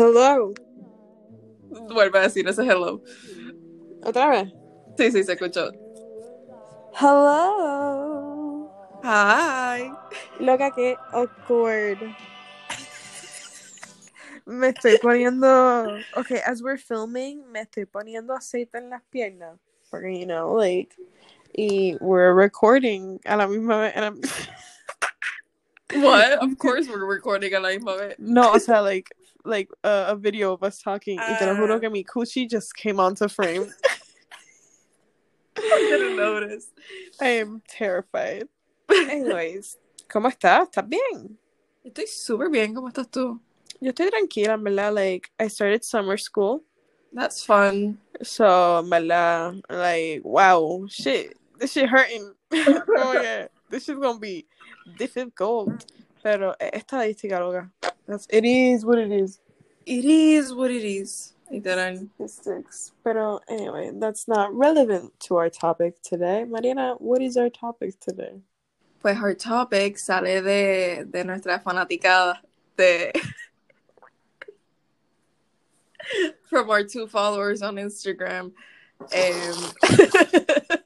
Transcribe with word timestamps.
Hello. 0.00 0.54
Vuelve 1.92 2.18
a 2.20 2.22
decir 2.22 2.48
ese 2.48 2.62
hello. 2.62 3.02
¿Otra 4.02 4.30
vez? 4.30 4.48
Sí, 4.96 5.12
sí, 5.12 5.22
se 5.22 5.34
escuchó. 5.34 5.70
Hello. 6.98 8.70
Hi. 9.04 9.92
Loca, 10.38 10.70
que 10.70 10.96
awkward. 11.12 11.98
Me 14.46 14.68
estoy 14.68 14.96
poniendo. 15.02 15.98
Okay, 16.16 16.40
as 16.46 16.62
we're 16.62 16.78
filming, 16.78 17.44
me 17.52 17.60
estoy 17.60 17.84
poniendo 17.84 18.34
aceite 18.34 18.78
en 18.78 18.88
las 18.88 19.02
piernas. 19.10 19.58
Porque, 19.90 20.18
you 20.18 20.24
know, 20.24 20.54
like. 20.54 20.96
Y 21.54 21.98
we're 22.00 22.32
recording 22.32 23.20
a 23.26 23.36
la 23.36 23.46
misma 23.46 23.82
vez. 23.82 23.92
and 23.96 24.04
I'm- 24.06 24.20
What? 26.02 26.38
Of 26.42 26.56
course 26.56 26.88
we're 26.88 27.04
recording 27.04 27.52
a 27.52 27.60
la 27.60 27.68
misma 27.68 27.98
vez. 27.98 28.14
No, 28.18 28.52
o 28.52 28.58
sea, 28.58 28.80
like, 28.80 29.10
like 29.44 29.68
uh, 29.84 30.06
a 30.08 30.16
video 30.16 30.52
of 30.52 30.62
us 30.62 30.80
talking. 30.82 31.18
y 31.18 31.38
te 31.38 31.46
lo 31.46 31.52
Ah. 31.52 31.56
juro 31.56 31.80
que 31.80 31.90
mi 31.90 32.04
coochie 32.04 32.48
just 32.48 32.74
came 32.74 32.98
onto 33.00 33.28
frame. 33.28 33.72
I 35.56 35.86
didn't 35.90 36.16
notice. 36.16 36.66
I 37.20 37.28
am 37.40 37.62
terrified. 37.68 38.48
Anyways, 38.88 39.76
¿cómo 40.08 40.28
estás? 40.30 40.68
¿Estás 40.70 40.88
bien? 40.88 41.36
Estoy 41.84 42.06
súper 42.06 42.50
bien. 42.50 42.74
¿Cómo 42.74 42.88
estás 42.88 43.08
tú? 43.10 43.40
Yo 43.80 43.90
estoy 43.92 44.10
tranquila, 44.10 44.54
en 44.54 44.64
verdad. 44.64 44.92
Like, 44.94 45.30
I 45.38 45.48
started 45.48 45.84
summer 45.84 46.18
school. 46.18 46.62
That's 47.12 47.44
fun. 47.44 47.98
So, 48.22 48.82
verdad, 48.88 49.60
like, 49.68 50.22
wow, 50.24 50.86
shit. 50.88 51.36
This 51.58 51.72
shit 51.72 51.88
hurting. 51.88 52.32
oh, 52.52 53.12
yeah. 53.22 53.48
This 53.70 53.84
shit's 53.84 53.98
gonna 54.00 54.18
be 54.18 54.46
difficult. 54.98 55.84
Pero 56.22 56.54
es 56.58 56.70
estadística, 56.72 57.38
loca. 57.38 57.70
That's, 58.06 58.26
it 58.30 58.44
is 58.44 58.84
what 58.84 58.98
it 58.98 59.12
is. 59.12 59.40
It 59.86 60.04
is 60.04 60.52
what 60.52 60.70
it 60.70 60.84
is. 60.84 61.34
Literal. 61.50 62.08
Statistics. 62.14 62.92
Pero 63.02 63.40
anyway, 63.48 63.90
that's 63.94 64.28
not 64.28 64.54
relevant 64.54 65.18
to 65.20 65.36
our 65.36 65.50
topic 65.50 66.00
today. 66.02 66.44
Mariana, 66.44 66.94
what 66.98 67.22
is 67.22 67.36
our 67.36 67.50
topic 67.50 67.98
today? 67.98 68.40
Pues 69.02 69.16
our 69.16 69.34
topic 69.34 69.98
sale 69.98 70.42
de, 70.42 71.04
de 71.04 71.24
nuestra 71.24 71.58
fanaticada 71.58 72.36
de 72.76 73.12
from 76.48 76.70
our 76.70 76.84
two 76.84 77.06
followers 77.06 77.62
on 77.62 77.76
Instagram. 77.76 78.52
Um, 79.00 79.72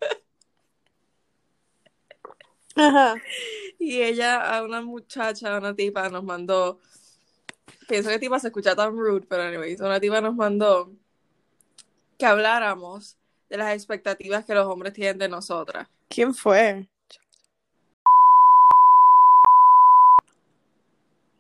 Ajá. 2.77 3.15
y 3.79 4.03
ella 4.03 4.41
a 4.57 4.63
una 4.65 4.81
muchacha, 4.81 5.57
una 5.59 5.75
tipa 5.75 6.09
nos 6.09 6.25
mandó, 6.25 6.81
pienso 7.89 8.11
que 8.11 8.19
tipa 8.19 8.39
se 8.41 8.49
escucha 8.49 8.75
tan 8.75 8.97
rude, 8.97 9.27
pero 9.29 9.43
anyways, 9.45 9.81
una 9.81 10.01
tipa 10.01 10.21
nos 10.21 10.35
mandó 10.35 10.91
que 12.19 12.27
habláramos 12.27 13.17
de 13.49 13.57
las 13.59 13.75
expectativas 13.75 14.45
que 14.45 14.55
los 14.55 14.67
hombres 14.67 14.93
tienen 14.93 15.19
de 15.19 15.29
nosotras. 15.29 15.89
¿Quién 16.09 16.35
fue? 16.35 16.89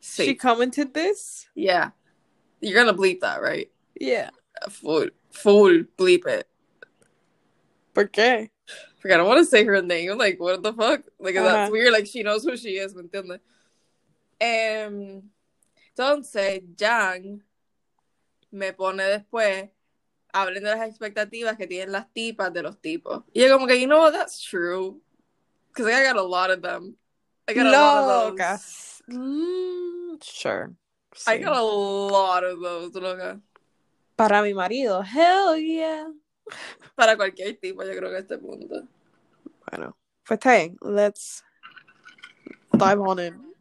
She 0.00 0.26
Sí, 0.26 0.36
commented 0.36 0.92
this? 0.92 1.48
yeah. 1.54 1.90
You're 2.60 2.78
gonna 2.78 2.96
bleep 2.96 3.20
that, 3.20 3.40
right? 3.42 3.70
Yeah. 3.98 4.30
Full, 4.70 5.08
full 5.30 5.84
bleep 5.98 6.26
it. 6.26 6.46
¿Por 7.92 8.08
qué? 8.10 8.50
I 9.12 9.16
don't 9.16 9.26
want 9.26 9.38
to 9.38 9.44
say 9.44 9.64
her 9.64 9.82
name. 9.82 10.16
Like, 10.16 10.40
what 10.40 10.62
the 10.62 10.72
fuck? 10.72 11.02
Like, 11.18 11.34
that's 11.34 11.70
weird. 11.70 11.92
Like, 11.92 12.06
she 12.06 12.22
knows 12.22 12.44
who 12.44 12.56
she 12.56 12.78
is, 12.78 12.94
¿me 12.94 13.02
entiendes? 13.02 13.40
Em, 14.40 15.22
entonces, 15.96 16.62
Jan 16.78 17.42
me 18.50 18.72
pone 18.72 19.02
después, 19.02 19.68
hablen 20.32 20.62
de 20.62 20.70
las 20.70 20.88
expectativas 20.88 21.56
que 21.56 21.66
tienen 21.66 21.92
las 21.92 22.06
tipas 22.12 22.52
de 22.52 22.62
los 22.62 22.80
tipos. 22.80 23.22
Y 23.34 23.40
yo 23.40 23.52
como 23.52 23.66
que, 23.66 23.80
you 23.80 23.86
know 23.86 24.00
what, 24.00 24.12
that's 24.12 24.42
true. 24.42 25.00
Because 25.68 25.92
I 25.92 26.02
got 26.02 26.16
a 26.16 26.22
lot 26.22 26.50
of 26.50 26.62
them. 26.62 26.96
I 27.48 27.52
got 27.52 27.66
a 27.66 27.70
lot 27.70 28.28
of 28.28 28.36
those. 28.36 29.02
Mm, 29.10 30.22
sure. 30.22 30.72
I 31.26 31.38
got 31.38 31.56
a 31.56 31.62
lot 31.62 32.42
of 32.44 32.60
those, 32.60 32.94
loca. 32.94 33.40
Para 34.16 34.42
mi 34.42 34.52
marido, 34.52 35.04
hell 35.04 35.56
yeah. 35.56 36.06
Para 36.94 37.16
cualquier 37.16 37.56
tipo, 37.56 37.82
yo 37.84 37.96
creo 37.96 38.10
que 38.10 38.16
a 38.16 38.20
este 38.20 38.38
punto. 38.38 38.86
Bueno, 39.70 39.96
pues 40.26 40.38
está 40.38 40.56
bien. 40.56 40.76
Let's 40.82 41.42
dive 42.72 43.00
on 43.00 43.18
in. 43.18 43.54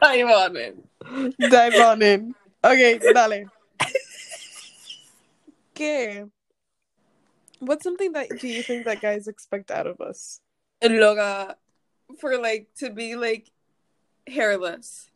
Ay, 0.00 0.24
mames. 0.24 0.74
Dive 1.38 1.80
on 1.80 2.02
in. 2.02 2.34
Ok, 2.62 3.02
dale. 3.14 3.46
¿Qué? 5.74 6.30
What's 7.60 7.84
something 7.84 8.12
that 8.12 8.28
do 8.40 8.48
you 8.48 8.62
think 8.62 8.84
that 8.84 9.00
guys 9.00 9.26
expect 9.26 9.70
out 9.70 9.86
of 9.86 10.00
us? 10.00 10.40
Loca, 10.82 11.56
for 12.18 12.38
like 12.38 12.68
to 12.78 12.90
be 12.90 13.16
like 13.16 13.50
hairless. 14.26 15.10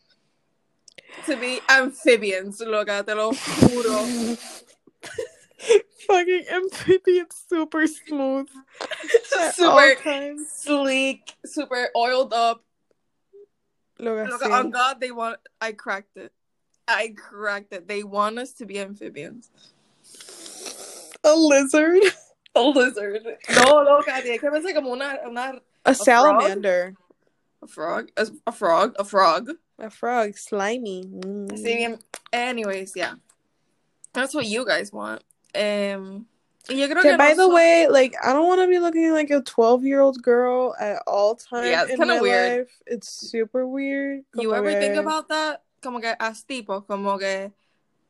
To 1.27 1.37
be 1.37 1.61
amphibians, 1.69 2.61
loca, 2.61 3.03
te 3.07 3.15
lo 3.15 3.33
juro. 3.33 4.37
Fucking 6.07 6.45
amphibian, 6.51 7.27
super 7.31 7.87
smooth. 7.87 8.49
Super 9.53 9.97
sleek, 10.49 11.35
super 11.45 11.91
oiled 11.97 12.33
up. 12.33 12.65
Loca, 13.99 14.31
Loca, 14.31 14.51
on 14.53 14.71
God, 14.71 15.01
they 15.01 15.11
want. 15.11 15.39
I 15.61 15.73
cracked 15.73 16.17
it. 16.17 16.33
I 16.87 17.15
cracked 17.17 17.73
it. 17.73 17.89
They 17.89 18.05
want 18.05 18.39
us 18.39 18.53
to 18.55 18.67
be 18.67 18.79
amphibians. 18.79 19.51
A 21.25 21.35
lizard. 21.35 22.01
A 22.55 22.63
lizard. 22.63 23.23
No, 23.55 23.83
loca, 23.83 24.23
tiene 24.23 24.39
que 24.39 24.51
pensar 24.51 24.73
como 24.75 24.93
una, 24.93 25.19
una 25.27 25.61
A 25.85 25.95
frog? 25.95 26.05
salamander. 26.07 26.95
a 27.63 27.67
frog, 27.67 28.09
a, 28.17 28.27
a 28.47 28.53
frog, 28.53 28.95
a 28.99 29.05
frog. 29.05 29.51
A 29.79 29.91
frog, 29.91 30.37
slimy. 30.37 31.05
Mm. 31.05 31.63
Bien. 31.63 31.99
Anyways, 32.33 32.93
yeah. 32.97 33.15
That's 34.13 34.35
what 34.35 34.47
you 34.47 34.65
guys 34.67 34.93
want. 34.93 35.23
Um, 35.55 36.27
yo 36.69 36.87
creo 36.89 36.99
Okay, 36.99 37.11
que 37.11 37.17
by 37.17 37.35
the 37.35 37.49
way, 37.49 37.87
like 37.89 38.15
I 38.23 38.33
don't 38.33 38.47
want 38.49 38.61
to 38.61 38.67
be 38.69 38.79
looking 38.79 39.13
like 39.13 39.31
a 39.31 39.41
twelve-year-old 39.41 40.23
girl 40.23 40.75
at 40.81 41.03
all 41.07 41.37
times 41.37 41.69
Yeah, 41.69 41.85
it's 41.85 41.97
kinda 41.97 42.21
weird. 42.21 42.59
life. 42.61 42.73
It's 42.87 43.09
super 43.09 43.67
weird. 43.67 44.25
you 44.35 44.51
Como 44.51 44.55
ever 44.55 44.73
think 44.81 44.97
about 44.97 45.29
that? 45.29 45.63
Como 45.83 46.01
que 46.01 46.13
as 46.19 46.43
tipos, 46.45 46.85
como 46.87 47.17
que 47.19 47.53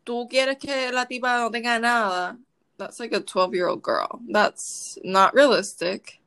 tú 0.07 0.29
quieres 0.31 0.59
que 0.59 0.91
la 0.93 1.05
tipa 1.05 1.39
no 1.39 1.51
tenga 1.51 1.79
nada. 1.79 2.39
That's 2.79 2.99
like 2.99 3.13
a 3.13 3.21
12 3.21 3.55
year 3.55 3.69
old 3.69 3.83
girl. 3.83 4.21
That's 4.31 4.99
not 5.05 5.35
realistic. 5.35 6.21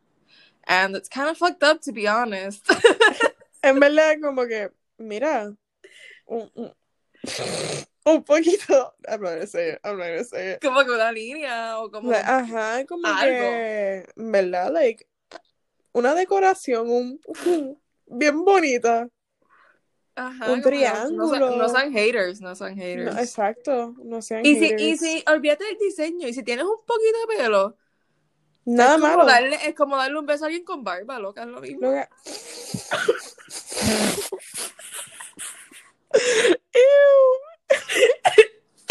And 0.66 0.96
it's 0.96 1.09
kind 1.09 1.30
of 1.30 1.38
fucked 1.38 1.63
up, 1.63 1.81
to 1.84 1.91
be 1.91 2.07
honest. 2.07 2.62
En 3.63 3.80
verdad, 3.80 4.19
como 4.22 4.47
que, 4.47 4.69
mira, 5.01 5.53
un, 6.25 6.51
un, 6.56 6.73
un 8.06 8.23
poquito. 8.23 8.94
I'm 9.07 9.22
not 9.22 9.31
gonna 9.34 9.47
say 9.47 9.73
it. 9.73 9.79
I'm 9.84 9.97
not 9.97 10.07
gonna 10.07 10.23
say 10.23 10.53
it. 10.53 10.62
como 10.62 10.84
que 10.84 10.91
una 10.91 11.12
línea 11.12 11.79
o 11.79 11.89
como. 11.91 12.09
Like, 12.12 12.25
ajá, 12.25 12.85
como 12.85 13.07
algo. 13.07 13.22
que, 13.23 14.06
verdad, 14.16 14.72
like, 14.72 15.06
una 15.94 16.13
decoración 16.16 16.89
un, 16.89 17.19
bien 18.07 18.44
bonita. 18.44 19.07
Ajá, 20.13 20.51
un 20.51 20.62
que 20.62 20.69
no- 20.72 21.09
No, 21.12 21.31
triángulo. 21.31 21.69
son 21.69 21.91
haters, 21.94 22.41
no 22.41 22.53
son 22.56 22.75
No, 22.75 22.81
haters. 22.83 23.18
exacto, 23.18 23.95
no 24.04 24.21
sean 24.21 24.45
y, 24.45 24.56
si, 24.56 24.65
haters. 24.65 24.81
y 24.81 24.97
si, 24.97 25.24
olvídate 25.27 25.63
del 25.63 25.77
diseño, 25.77 26.27
y 26.27 26.33
si 26.33 26.44
tienes 26.44 26.65
un 26.65 26.75
poquito 26.86 27.18
de 27.27 27.38
pelo, 27.38 27.77
Nada 28.66 28.96
es, 28.96 29.02
malo. 29.02 29.25
darle, 29.25 29.58
es 29.68 29.75
como 29.75 29.98
darle 29.98 30.19
un 30.19 30.25
beso 30.25 30.46
a 30.46 30.48
alguien 30.48 30.63
con 30.63 30.84
barba, 30.84 31.19
loca, 31.19 31.42
es 31.44 31.48
lo 31.48 31.62
mismo. 31.62 31.88
Loca. 31.88 32.10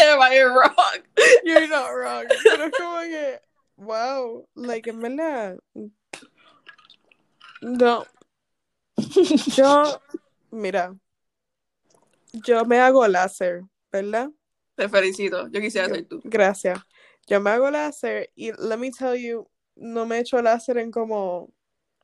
Am 0.01 0.19
I 0.19 0.43
wrong? 0.43 1.03
You're 1.43 1.67
not 1.67 1.91
wrong. 1.93 2.25
Pero 2.43 2.65
es 2.65 2.71
como 2.77 2.99
que, 3.01 3.39
wow, 3.77 4.47
like 4.55 4.89
en 4.89 4.99
verdad. 4.99 5.57
No. 7.61 8.05
Yo, 9.55 10.01
mira, 10.51 10.95
yo 12.33 12.65
me 12.65 12.79
hago 12.79 13.07
láser, 13.07 13.63
¿verdad? 13.91 14.31
Te 14.75 14.89
felicito, 14.89 15.47
yo 15.49 15.61
quisiera 15.61 15.87
ser 15.87 16.07
tú. 16.07 16.21
Gracias. 16.23 16.79
Yo 17.27 17.39
me 17.39 17.51
hago 17.51 17.69
láser 17.69 18.31
y 18.35 18.51
let 18.53 18.77
me 18.77 18.91
tell 18.91 19.15
you, 19.15 19.47
no 19.81 20.05
me 20.05 20.17
he 20.17 20.21
hecho 20.21 20.37
láser 20.41 20.77
en 20.77 20.91
como, 20.91 21.51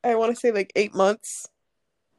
I 0.02 0.14
want 0.16 0.34
to 0.34 0.38
say 0.40 0.50
like 0.50 0.72
eight 0.74 0.94
months. 0.94 1.48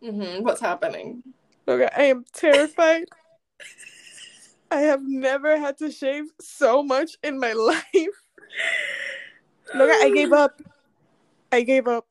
Mhm, 0.01 0.41
What's 0.43 0.61
happening? 0.61 1.21
Look, 1.67 1.81
I 1.95 2.03
am 2.05 2.23
terrified. 2.33 3.05
I 4.71 4.81
have 4.81 5.01
never 5.03 5.57
had 5.59 5.77
to 5.79 5.91
shave 5.91 6.25
so 6.39 6.81
much 6.83 7.17
in 7.23 7.39
my 7.39 7.53
life. 7.53 8.23
Look, 9.75 9.89
I 9.89 10.09
gave 10.13 10.31
up. 10.31 10.61
I 11.51 11.61
gave 11.61 11.87
up. 11.87 12.05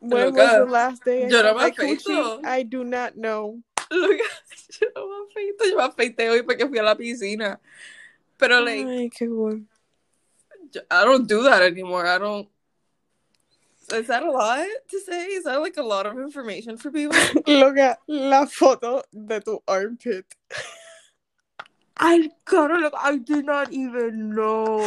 When 0.00 0.34
was 0.34 0.50
the 0.50 0.66
last 0.66 1.04
day 1.04 1.26
I 1.26 1.28
yo 1.28 1.42
no 1.42 1.54
me 1.54 1.70
afeito. 1.70 2.40
I 2.44 2.64
do 2.64 2.82
not 2.84 3.16
know. 3.16 3.60
Loca, 3.90 4.24
yo 4.80 4.88
no 4.96 5.06
me 5.06 5.26
afeito, 5.30 5.64
yo 5.70 5.76
me 5.76 5.82
afeité 5.84 6.28
hoy 6.30 6.42
porque 6.42 6.66
fui 6.68 6.78
a 6.78 6.82
la 6.82 6.96
piscina. 6.96 7.60
Pero, 8.38 8.60
like, 8.60 8.86
Ay, 8.88 9.10
qué 9.10 9.28
cool. 9.28 9.62
I 10.90 11.04
don't 11.04 11.26
do 11.28 11.42
that 11.44 11.62
anymore. 11.62 12.06
I 12.06 12.18
don't. 12.18 12.48
Is 13.92 14.06
that 14.06 14.22
a 14.22 14.30
lot 14.30 14.64
to 14.90 15.00
say? 15.00 15.24
Is 15.26 15.44
that 15.44 15.60
like 15.60 15.76
a 15.76 15.82
lot 15.82 16.06
of 16.06 16.16
information 16.18 16.76
for 16.78 16.90
people? 16.90 17.18
Loca, 17.46 17.98
la 18.08 18.46
foto 18.46 19.02
de 19.12 19.40
tu 19.40 19.58
armpit. 19.68 20.24
I 21.98 22.30
gotta 22.46 22.78
look. 22.78 22.94
I 22.96 23.18
did 23.18 23.44
not 23.44 23.70
even 23.72 24.30
know. 24.30 24.78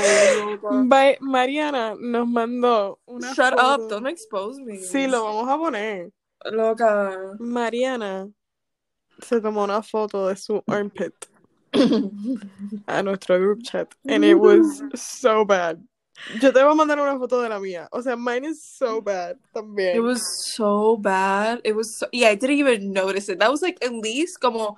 By- 0.87 1.17
Mariana 1.21 1.95
nos 1.99 2.27
mandó 2.27 2.97
una 3.07 3.33
Shut 3.33 3.53
foto. 3.53 3.83
up! 3.85 3.89
Don't 3.89 4.07
expose 4.07 4.57
me. 4.59 4.77
Sí, 4.79 5.07
lo 5.07 5.23
vamos 5.23 5.47
a 5.49 5.57
poner. 5.57 6.11
Loca. 6.51 7.35
Mariana 7.39 8.27
se 9.21 9.39
tomó 9.39 9.63
una 9.65 9.81
foto 9.83 10.27
de 10.27 10.35
su 10.35 10.63
armpit 10.67 11.13
a 12.87 13.03
nuestro 13.03 13.39
group 13.39 13.63
chat. 13.63 13.93
And 14.07 14.23
it 14.23 14.35
was 14.35 14.83
so 14.95 15.45
bad. 15.45 15.83
Yo 16.39 16.51
te 16.51 16.63
voy 16.63 16.71
a 16.71 16.75
mandar 16.75 16.99
una 16.99 17.19
foto 17.19 17.41
de 17.41 17.49
la 17.49 17.59
mía. 17.59 17.87
O 17.91 18.01
sea, 18.01 18.15
mine 18.15 18.45
is 18.45 18.63
so 18.63 19.01
bad 19.01 19.37
también. 19.53 19.95
It 19.95 19.99
was 19.99 20.21
so 20.53 20.97
bad. 20.97 21.61
It 21.63 21.75
was 21.75 21.97
so, 21.97 22.07
yeah, 22.11 22.29
I 22.29 22.35
didn't 22.35 22.57
even 22.57 22.93
notice 22.93 23.29
it. 23.29 23.39
That 23.39 23.51
was 23.51 23.61
like 23.61 23.77
at 23.83 23.91
least 23.93 24.39
como 24.39 24.77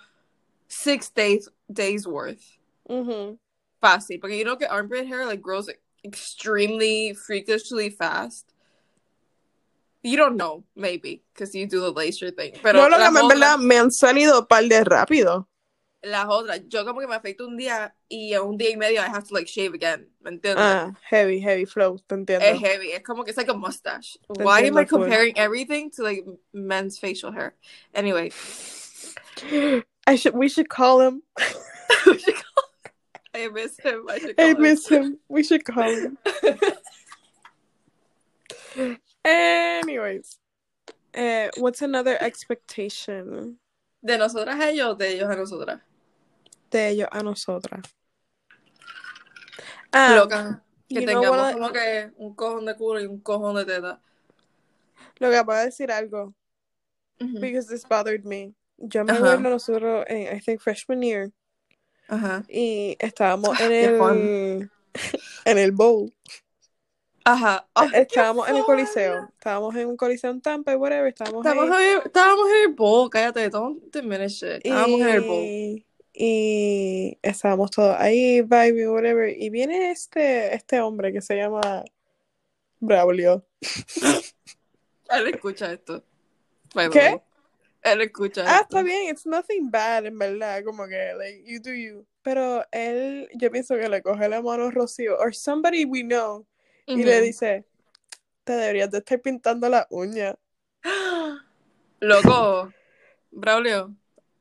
six 0.67 1.09
days 1.09 1.47
days 1.71 2.07
worth. 2.07 2.57
Ujú. 2.89 3.37
Fácil. 3.81 4.19
Porque 4.19 4.33
you 4.33 4.43
know 4.43 4.55
que 4.55 4.67
armpit 4.67 5.07
hair 5.07 5.25
like 5.25 5.41
grows 5.41 5.69
extremely 6.03 7.13
freakishly 7.13 7.89
fast. 7.89 8.53
You 10.03 10.15
don't 10.15 10.37
know, 10.37 10.63
maybe, 10.75 11.21
because 11.33 11.53
you 11.53 11.67
do 11.67 11.81
the 11.81 11.91
laser 11.91 12.31
thing. 12.31 12.53
Pero 12.61 12.81
no, 12.81 12.87
lo 12.87 12.97
que 12.97 13.05
en 13.05 13.27
verdad 13.27 13.57
me 13.59 13.77
han 13.77 13.91
salido 13.91 14.47
par 14.47 14.63
de 14.63 14.83
rápido. 14.83 15.47
Las 16.01 16.25
otras, 16.29 16.61
yo 16.67 16.85
como 16.85 16.99
que 16.99 17.07
me 17.07 17.15
afeito 17.15 17.45
un 17.47 17.57
día 17.57 17.95
y 18.07 18.33
a 18.33 18.41
un 18.41 18.57
día 18.57 18.69
y 18.71 18.77
medio 18.77 19.01
I 19.01 19.07
have 19.07 19.27
to 19.27 19.33
like 19.33 19.47
shave 19.49 19.73
again. 19.73 20.07
¿Me 20.21 20.29
entiendes? 20.31 20.63
Ah, 20.63 20.93
heavy, 21.09 21.39
heavy 21.39 21.65
flow, 21.65 21.97
te 22.07 22.15
entiendo. 22.15 22.45
Es 22.45 22.59
heavy. 22.59 22.91
Es 22.91 23.03
como 23.03 23.23
que 23.23 23.31
it's 23.31 23.37
like 23.37 23.49
a 23.49 23.53
mustache. 23.53 24.17
Te 24.33 24.43
Why 24.43 24.61
am 24.67 24.77
I 24.77 24.85
full. 24.85 24.99
comparing 24.99 25.37
everything 25.37 25.89
to 25.91 26.03
like 26.03 26.25
men's 26.53 26.99
facial 26.99 27.31
hair? 27.31 27.55
Anyway, 27.93 28.31
I 30.05 30.15
should, 30.15 30.35
we 30.35 30.49
should 30.49 30.69
call 30.69 31.01
him. 31.01 31.23
should 32.03 32.35
call- 32.35 32.43
I 33.33 33.47
miss 33.49 33.77
him. 33.79 34.05
I 34.09 34.19
should 34.19 34.37
call 34.37 34.45
I 34.45 34.53
miss 34.53 34.87
him. 34.87 35.19
We 35.29 35.43
should 35.43 35.65
call 35.65 35.83
him. 35.83 36.17
Anyways, 39.25 40.37
eh, 41.13 41.49
what's 41.57 41.81
another 41.81 42.17
expectation 42.21 43.57
¿De 44.01 44.17
nosotras 44.17 44.59
a 44.59 44.69
ellos 44.69 44.87
o 44.89 44.95
de 44.95 45.13
ellos 45.13 45.29
a 45.29 45.35
nosotras? 45.35 45.81
de 46.71 46.89
ellos 46.89 47.07
a 47.11 47.23
nosotras? 47.23 47.81
Ah, 49.91 50.15
Loca. 50.15 50.63
Que 50.89 51.05
tengamos 51.05 51.37
what 51.37 51.53
como 51.53 51.71
que 51.71 52.11
un 52.15 52.33
cojón 52.33 52.65
de 52.65 52.75
culo 52.75 53.01
y 53.01 53.05
un 53.05 53.19
cojón 53.19 53.55
de 53.55 53.65
teta. 53.65 54.01
lo 55.19 55.29
que 55.29 55.41
voy 55.41 55.55
a 55.55 55.65
decir 55.65 55.91
algo, 55.91 56.33
because 57.19 57.67
this 57.67 57.85
bothered 57.87 58.23
me. 58.23 58.53
Yo 58.77 59.03
me 59.03 59.11
acuerdo 59.11 59.49
nosotros 59.49 60.05
en, 60.07 60.37
I 60.37 60.39
think 60.39 60.61
freshman 60.61 61.01
year, 61.01 61.31
Ajá. 62.07 62.43
y 62.47 62.95
estábamos 62.99 63.59
en 63.59 63.71
el, 63.71 64.71
en 65.45 65.57
el 65.57 65.71
bowl. 65.71 66.13
Ajá. 67.29 67.67
Estábamos 67.93 68.47
en 68.47 68.55
el 68.55 68.63
coliseo. 68.63 69.27
Estábamos 69.37 69.75
en 69.75 69.87
un 69.89 69.97
coliseo 69.97 70.31
en 70.31 70.39
Tampa 70.39 70.71
y 70.71 70.75
whatever. 70.75 71.07
Estábamos 71.07 71.45
Estábamos 71.45 71.75
ahí. 71.77 71.85
en, 71.87 72.01
estábamos 72.05 72.47
en 72.49 72.69
el 72.69 72.75
bowl, 72.75 73.09
cállate, 73.09 73.49
don't 73.49 73.83
diminish 73.93 74.43
it. 74.43 74.65
Estábamos 74.65 75.01
en 75.01 75.09
el 75.09 75.21
bowl. 75.21 75.85
Y, 76.13 77.19
estábamos 77.21 77.69
todos 77.71 77.97
ahí, 77.99 78.41
vibing, 78.41 78.87
whatever. 78.87 79.29
Y 79.29 79.49
viene 79.49 79.91
este, 79.91 80.55
este 80.55 80.79
hombre 80.79 81.11
que 81.11 81.21
se 81.21 81.35
llama 81.35 81.83
Braulio. 82.79 83.45
Él 85.09 85.27
escucha 85.27 85.73
esto. 85.73 86.03
¿Qué? 86.93 87.21
Él 87.83 88.01
escucha 88.01 88.43
Ah, 88.47 88.61
esto. 88.61 88.77
está 88.77 88.83
bien, 88.83 89.09
it's 89.09 89.25
nothing 89.25 89.69
bad, 89.69 90.05
en 90.05 90.17
verdad. 90.17 90.63
Como 90.63 90.87
que, 90.87 91.13
like, 91.17 91.43
you 91.45 91.59
do 91.59 91.73
you. 91.73 92.05
Pero 92.21 92.63
él, 92.71 93.27
yo 93.35 93.51
pienso 93.51 93.75
que 93.75 93.89
le 93.89 94.01
coge 94.01 94.29
la 94.29 94.41
mano 94.41 94.67
a 94.67 94.71
Rocío, 94.71 95.17
or 95.19 95.33
somebody 95.35 95.83
we 95.85 96.03
know, 96.03 96.45
y 96.87 97.03
le 97.03 97.21
dice, 97.21 97.65
te 98.43 98.53
deberías 98.53 98.89
de 98.89 98.99
estar 98.99 99.21
pintando 99.21 99.69
la 99.69 99.87
uña. 99.89 100.35
Loco. 101.99 102.71
Braulio. 103.31 103.95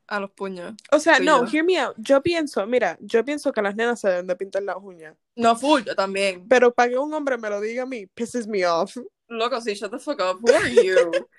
A 0.08 0.20
los 0.20 0.30
puños. 0.30 0.74
O 0.92 1.00
sea, 1.00 1.18
no, 1.18 1.44
yo. 1.44 1.50
hear 1.50 1.64
me 1.64 1.76
out. 1.80 1.96
Yo 1.98 2.22
pienso, 2.22 2.64
mira, 2.64 2.96
yo 3.00 3.24
pienso 3.24 3.52
que 3.52 3.60
las 3.60 3.74
nenas 3.74 4.00
se 4.00 4.08
deben 4.08 4.28
de 4.28 4.36
pintar 4.36 4.62
las 4.62 4.76
uñas. 4.76 5.16
No, 5.34 5.56
full, 5.56 5.82
yo 5.82 5.96
también. 5.96 6.46
Pero 6.48 6.72
para 6.72 6.90
que 6.90 6.98
un 6.98 7.12
hombre 7.12 7.36
me 7.36 7.50
lo 7.50 7.60
diga 7.60 7.82
a 7.82 7.86
mí, 7.86 8.06
pisses 8.06 8.46
me 8.46 8.64
off. 8.64 8.96
Loco, 9.26 9.60
sí, 9.60 9.74
shut 9.74 9.90
the 9.90 9.98
fuck 9.98 10.20
up. 10.20 10.38
Who 10.40 10.54
are 10.54 10.72
you? 10.72 11.10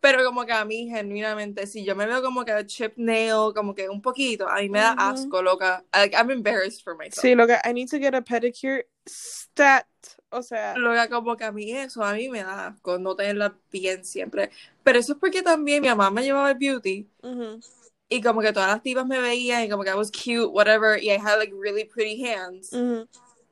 Pero 0.00 0.24
como 0.24 0.44
que 0.44 0.52
a 0.52 0.64
mí, 0.64 0.88
genuinamente, 0.88 1.66
si 1.66 1.84
yo 1.84 1.96
me 1.96 2.06
veo 2.06 2.22
como 2.22 2.44
que 2.44 2.66
chip 2.66 2.94
nail, 2.96 3.52
como 3.54 3.74
que 3.74 3.88
un 3.88 4.00
poquito, 4.00 4.48
a 4.48 4.56
mí 4.56 4.68
me 4.68 4.78
da 4.78 4.92
asco, 4.92 5.42
loca. 5.42 5.84
Like, 5.92 6.14
I'm 6.14 6.30
embarrassed 6.30 6.82
for 6.82 6.96
myself. 6.96 7.20
Sí, 7.20 7.34
lo 7.34 7.46
que 7.46 7.56
I 7.64 7.72
need 7.72 7.88
to 7.90 7.98
get 7.98 8.14
a 8.14 8.22
pedicure 8.22 8.84
stat. 9.08 9.87
O 10.30 10.42
sea, 10.42 10.74
Loca, 10.76 11.08
como 11.08 11.36
que 11.36 11.44
a 11.44 11.52
mí 11.52 11.72
eso, 11.72 12.02
a 12.04 12.14
mí 12.14 12.28
me 12.28 12.42
da 12.42 12.68
asco 12.68 12.98
no 12.98 13.16
tenerla 13.16 13.56
bien 13.72 14.04
siempre. 14.04 14.50
Pero 14.84 14.98
eso 14.98 15.12
es 15.14 15.18
porque 15.18 15.42
también 15.42 15.82
mi 15.82 15.88
mamá 15.88 16.10
me 16.10 16.22
llevaba 16.22 16.48
al 16.48 16.54
beauty 16.58 17.08
ujú, 17.22 17.60
y 18.08 18.22
como 18.22 18.40
que 18.40 18.52
todas 18.52 18.68
las 18.70 18.82
tipas 18.82 19.06
me 19.06 19.20
veían 19.20 19.64
y 19.64 19.68
como 19.68 19.84
que 19.84 19.90
I 19.90 19.94
was 19.94 20.10
cute, 20.10 20.46
whatever, 20.46 20.98
y 21.02 21.10
I 21.10 21.18
had 21.18 21.38
like 21.38 21.52
really 21.54 21.84
pretty 21.84 22.24
hands. 22.24 22.72
ujú. 22.72 23.08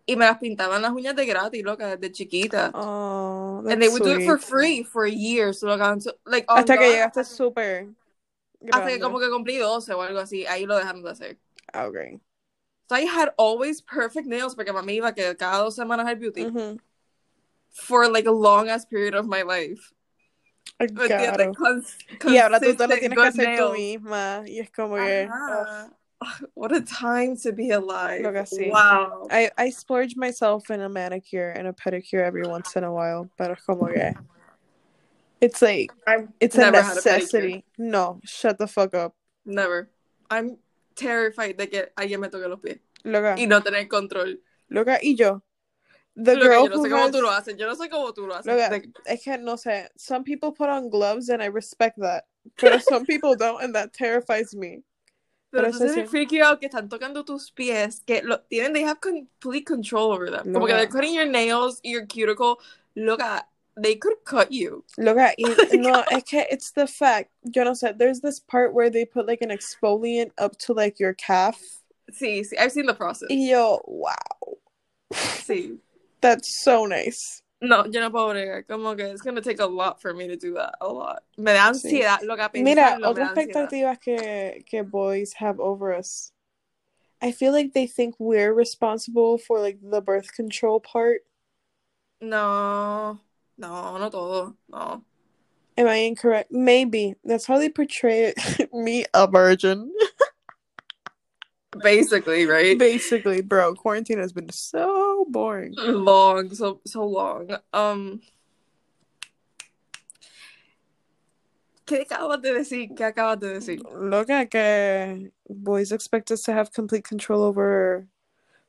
Y 0.06 0.16
me 0.16 0.24
las 0.24 0.38
pintaban 0.38 0.82
las 0.82 0.92
uñas 0.92 1.16
de 1.16 1.26
gratis, 1.26 1.64
loca, 1.64 1.96
desde 1.96 2.12
chiquita. 2.12 2.70
Oh, 2.74 3.64
And 3.68 3.82
they 3.82 3.88
would 3.88 4.02
do 4.04 4.12
it 4.12 4.22
for 4.22 4.38
sweet. 4.38 4.50
free 4.58 4.82
for 4.84 5.06
years, 5.06 5.62
loca. 5.62 5.84
until- 5.92 6.14
like, 6.24 6.46
Hasta 6.48 6.78
que 6.78 6.88
llegaste 6.90 7.24
súper 7.24 7.88
Hasta 8.70 8.88
que 8.90 9.00
como 9.00 9.18
que 9.18 9.28
cumplí 9.30 9.56
12 9.58 9.92
o 9.94 10.02
algo 10.02 10.20
así, 10.20 10.46
ahí 10.46 10.64
lo 10.66 10.76
dejaron 10.76 11.02
de 11.02 11.10
hacer. 11.10 11.38
Ah, 11.72 11.86
okay. 11.86 12.20
So 12.88 12.94
I 12.96 13.00
had 13.00 13.30
always 13.36 13.80
perfect 13.80 14.26
nails 14.28 14.54
porque 14.54 14.68
mami 14.72 14.98
iba 15.00 15.14
que 15.14 15.34
cada 15.34 15.64
dos 15.64 15.76
semanas 15.76 16.06
al 16.06 16.14
beauty 16.16 16.44
Ujú. 16.44 16.78
for 17.70 18.08
like 18.08 18.26
a 18.26 18.30
long 18.32 18.68
ass 18.68 18.84
period 18.84 19.14
of 19.14 19.26
my 19.26 19.42
life. 19.42 19.92
Ay, 20.78 20.86
¿Me 20.92 21.04
entiendes? 21.08 21.36
claro. 21.36 21.52
Cons- 21.54 21.96
Y 22.26 22.36
ahora 22.38 22.60
tú 22.60 22.76
te 22.76 22.86
lo 22.86 22.96
tienes 22.96 23.00
que 23.00 23.14
good 23.14 23.26
hacer 23.26 23.56
tú 23.58 23.72
misma. 23.72 24.44
Y 24.46 24.58
es 24.60 24.70
como 24.70 24.96
que. 24.96 25.28
Ajá. 25.28 25.90
What 26.54 26.72
a 26.74 26.80
time 26.80 27.36
to 27.36 27.52
be 27.52 27.70
alive. 27.72 28.22
Wow. 28.70 29.28
I, 29.30 29.50
I 29.58 29.68
splurge 29.70 30.16
myself 30.16 30.70
in 30.70 30.80
a 30.80 30.88
manicure 30.88 31.50
and 31.50 31.66
a 31.68 31.72
pedicure 31.72 32.24
every 32.24 32.42
once 32.46 32.74
in 32.76 32.84
a 32.84 32.92
while. 32.92 33.28
Pero 33.36 33.52
es 33.54 33.62
como 33.64 33.86
que. 33.86 34.14
It's 35.40 35.60
like. 35.60 35.90
I've 36.06 36.28
It's 36.40 36.56
a 36.56 36.64
had 36.64 36.74
a 36.74 36.82
necessity. 36.82 37.64
no, 37.78 38.20
shut 38.24 38.58
the 38.58 38.66
fuck 38.66 38.94
up. 38.94 39.14
Never. 39.44 39.88
I'm 40.30 40.56
terrified 40.96 41.56
de 41.56 41.68
que 41.68 41.92
alguien 41.96 42.20
me 42.20 42.28
toque 42.28 42.48
los 42.48 42.60
pies 42.60 42.80
Loca. 43.04 43.36
y 43.38 43.46
no 43.46 43.62
tener 43.62 43.86
control. 43.88 44.42
Loca, 44.68 44.98
y 45.00 45.14
yo. 45.14 45.44
The 46.16 46.34
Loca, 46.34 46.48
girl 46.48 46.64
yo 46.64 46.76
no 46.76 46.82
sé 46.82 46.90
cómo 46.90 47.04
has- 47.04 47.12
tú 47.12 47.20
lo 47.22 47.30
haces. 47.30 47.56
Yo 47.56 47.66
no 47.66 47.74
sé 47.76 47.88
cómo 47.90 48.12
tú 48.14 48.26
lo 48.26 48.34
haces. 48.34 48.46
Loca, 48.52 48.70
De- 48.70 48.90
es 49.04 49.22
que 49.22 49.38
no 49.38 49.56
sé. 49.56 49.90
Some 49.96 50.24
people 50.24 50.50
put 50.52 50.68
on 50.68 50.88
gloves 50.90 51.28
and 51.28 51.42
I 51.42 51.46
respect 51.48 51.98
that. 52.00 52.24
Pero 52.56 52.78
some 52.80 53.04
people 53.06 53.36
don't 53.36 53.62
and 53.62 53.74
that 53.74 53.92
terrifies 53.92 54.54
me. 54.54 54.82
Pero 55.50 55.70
Pero 55.70 55.92
sí. 55.94 56.06
freaky 56.06 56.40
out 56.40 56.58
que 56.60 56.66
están 56.68 56.88
tocando 56.88 57.24
tus 57.24 57.50
pies, 57.52 58.02
que 58.04 58.22
lo 58.22 58.40
tienen, 58.50 58.72
they 58.72 58.82
have 58.82 58.98
complete 59.00 59.64
control 59.66 60.10
over 60.12 60.30
them. 60.30 60.52
Como 60.52 60.66
que 60.66 60.72
Loca. 60.72 60.76
they're 60.78 60.88
cutting 60.88 61.14
your 61.14 61.26
nails, 61.26 61.80
your 61.84 62.06
cuticle. 62.06 62.58
Loca, 62.96 63.46
they 63.76 63.94
could 63.94 64.16
cut 64.24 64.50
you. 64.52 64.84
Loca, 64.98 65.32
y 65.38 65.54
no, 65.72 66.02
es 66.10 66.22
que 66.24 66.44
it's 66.50 66.70
the 66.72 66.86
fact. 66.86 67.30
Yo 67.44 67.64
no 67.64 67.72
sé. 67.72 67.96
There's 67.96 68.20
this 68.20 68.40
part 68.40 68.72
where 68.74 68.90
they 68.90 69.04
put 69.04 69.26
like 69.26 69.42
an 69.42 69.50
exfoliant 69.50 70.30
up 70.38 70.56
to 70.60 70.72
like 70.72 70.98
your 70.98 71.14
calf. 71.14 71.60
See, 72.12 72.42
see, 72.44 72.56
I've 72.56 72.72
seen 72.72 72.86
the 72.86 72.94
process. 72.94 73.28
Yo, 73.30 73.80
wow. 73.86 74.14
See, 75.12 75.76
That's 76.20 76.62
so 76.62 76.86
nice. 76.86 77.42
No, 77.60 77.84
yo 77.86 78.00
no 78.00 78.10
puedo 78.10 78.32
bregar. 78.34 78.66
Como 78.68 78.94
que 78.94 79.06
it's 79.06 79.22
gonna 79.22 79.40
take 79.40 79.60
a 79.60 79.66
lot 79.66 80.00
for 80.00 80.12
me 80.14 80.26
to 80.28 80.36
do 80.36 80.54
that. 80.54 80.74
A 80.80 80.88
lot. 80.88 81.22
Me 81.38 81.52
da 81.52 81.72
Sí. 81.72 82.00
ansiedad. 82.02 82.22
Loca, 82.22 82.50
Mira, 82.54 82.96
pensarlo 82.98 83.00
me 83.00 83.06
otra 83.08 83.14
da 83.14 83.28
ansiedad. 83.34 83.72
expectativa 83.72 84.00
que, 84.00 84.62
que 84.66 84.82
boys 84.82 85.32
have 85.34 85.58
over 85.60 85.92
us. 85.94 86.32
I 87.22 87.32
feel 87.32 87.52
like 87.52 87.72
they 87.72 87.86
think 87.86 88.14
we're 88.18 88.52
responsible 88.52 89.38
for 89.38 89.58
like 89.60 89.78
the 89.82 90.00
birth 90.02 90.32
control 90.34 90.80
part. 90.80 91.22
No, 92.20 93.18
no, 93.58 93.98
no 93.98 94.10
todo. 94.10 94.56
No. 94.68 95.02
Am 95.78 95.88
I 95.88 95.96
incorrect? 95.96 96.50
Maybe. 96.50 97.14
That's 97.24 97.46
how 97.46 97.58
they 97.58 97.68
portray 97.68 98.32
it. 98.34 98.72
Me, 98.72 99.04
a 99.12 99.26
virgin. 99.26 99.92
Basically, 101.82 102.46
right? 102.46 102.78
Basically, 102.78 103.42
bro, 103.42 103.74
quarantine 103.74 104.18
has 104.18 104.32
been 104.32 104.50
so 104.50 105.26
boring. 105.28 105.74
long, 105.76 106.54
so 106.54 106.80
so 106.86 107.04
long. 107.04 107.56
Um 107.72 108.20
¿Qué 111.86 112.04
acabas 112.04 112.42
de 112.42 112.52
decir? 112.52 112.96
¿Qué 112.96 113.04
acabas 113.04 113.38
de 113.38 113.60
decir? 113.60 113.80
Loca 113.94 114.46
que 114.46 115.30
boys 115.48 115.92
expect 115.92 116.30
us 116.32 116.42
to 116.42 116.52
have 116.52 116.72
complete 116.72 117.04
control 117.04 117.42
over 117.42 118.08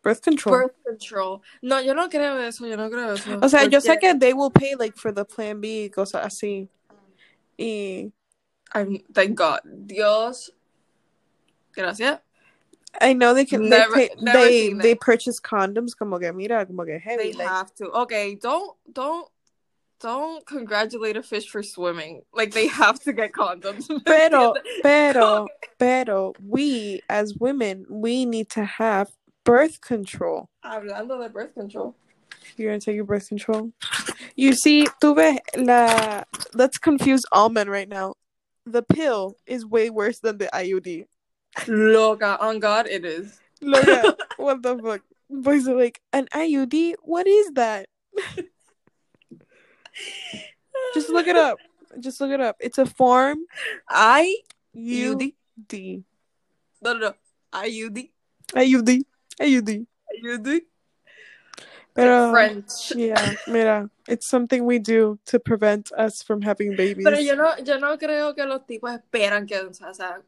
birth 0.07 0.21
control. 0.21 0.57
Birth 0.57 0.75
control. 0.85 1.41
No, 1.61 1.79
yo 1.81 1.93
no 1.93 2.07
creo 2.09 2.37
eso, 2.47 2.65
yo 2.65 2.75
no 2.77 2.89
creo 2.89 3.13
eso. 3.13 3.39
o 3.41 3.47
sea, 3.49 3.65
yo 3.65 3.79
sé 3.79 3.93
porque- 3.95 4.13
que 4.13 4.19
they 4.19 4.33
will 4.33 4.51
pay 4.51 4.75
like 4.75 4.97
for 4.97 5.11
the 5.11 5.25
plan 5.25 5.59
B 5.61 5.85
y 5.85 5.89
cosas 5.89 6.25
así. 6.25 6.67
Y 7.59 8.11
I'm, 8.73 8.99
thank 9.13 9.35
God. 9.35 9.59
Dios. 9.85 10.51
Gracias. 11.73 12.19
I 12.99 13.13
know 13.13 13.33
they 13.33 13.45
can 13.45 13.69
Never- 13.69 13.93
they 13.93 14.07
pay, 14.09 14.15
never 14.21 14.39
they 14.39 14.73
they 14.73 14.95
purchase 14.95 15.39
condoms 15.39 15.95
como 15.95 16.17
que 16.19 16.31
mira 16.33 16.65
como 16.65 16.83
que 16.85 16.93
They 16.93 16.99
heavy 16.99 17.33
like, 17.33 17.47
have 17.47 17.73
to. 17.75 17.91
Okay, 17.91 18.35
don't 18.35 18.75
don't 18.91 19.27
don't 19.99 20.45
congratulate 20.45 21.17
a 21.17 21.21
fish 21.23 21.49
for 21.49 21.61
swimming. 21.61 22.21
Like 22.33 22.51
they 22.53 22.67
have 22.67 22.99
to 23.01 23.13
get 23.13 23.33
condoms. 23.33 23.87
pero 24.05 24.53
pero 24.83 25.47
pero 25.77 26.33
we 26.43 27.01
as 27.09 27.35
women 27.35 27.85
we 27.89 28.25
need 28.25 28.49
to 28.51 28.63
have 28.63 29.09
birth 29.47 29.79
control. 29.79 30.49
Hablando 30.63 31.23
de 31.23 31.29
birth 31.29 31.53
control. 31.53 31.95
You're 32.57 32.69
gonna 32.69 32.81
take 32.81 32.95
your 32.95 33.05
birth 33.05 33.29
control. 33.29 33.71
You 34.35 34.53
see, 34.53 34.87
tú 35.01 35.15
ves 35.15 35.39
la. 35.55 36.23
Let's 36.53 36.77
confuse 36.77 37.23
all 37.31 37.49
men 37.49 37.69
right 37.69 37.87
now. 37.87 38.15
The 38.65 38.83
pill 38.83 39.37
is 39.45 39.65
way 39.65 39.89
worse 39.89 40.19
than 40.19 40.37
the 40.37 40.49
IUD. 40.53 41.05
Loca, 41.67 42.37
on 42.41 42.59
God, 42.59 42.87
it 42.87 43.05
is. 43.05 43.39
Look 43.61 43.87
at 43.87 44.17
what 44.37 44.61
the 44.61 44.77
fuck. 44.77 45.01
Boys 45.29 45.67
are 45.67 45.75
like, 45.75 46.01
an 46.13 46.27
IUD? 46.33 46.95
What 47.01 47.27
is 47.27 47.51
that? 47.53 47.87
Just 50.93 51.09
look 51.09 51.27
it 51.27 51.35
up. 51.35 51.57
Just 51.99 52.19
look 52.21 52.31
it 52.31 52.41
up. 52.41 52.57
It's 52.59 52.77
a 52.77 52.85
form 52.85 53.39
I 53.89 54.37
UD. 54.75 55.31
no 55.71 56.93
no 56.93 56.93
no. 56.93 57.13
IUD. 57.53 58.09
IUD. 58.53 59.03
IUD. 59.39 59.85
IUD. 60.23 60.61
Pero, 61.93 62.31
French. 62.31 62.95
yeah, 62.95 63.33
mira, 63.47 63.89
it's 64.07 64.29
something 64.29 64.65
we 64.65 64.77
do 64.77 65.17
to 65.25 65.39
prevent 65.39 65.91
us 65.97 66.21
from 66.21 66.43
having 66.43 66.75
babies. 66.75 67.03
Pero 67.03 67.17
yo 67.17 67.33
no, 67.33 67.55
yo 67.63 67.79
no 67.79 67.97
creo 67.97 68.35
que 68.35 68.45
los 68.45 68.61
tipos 68.67 68.91
esperan 68.91 69.47
que, 69.47 69.57
o 69.57 69.73
sea, 69.73 70.21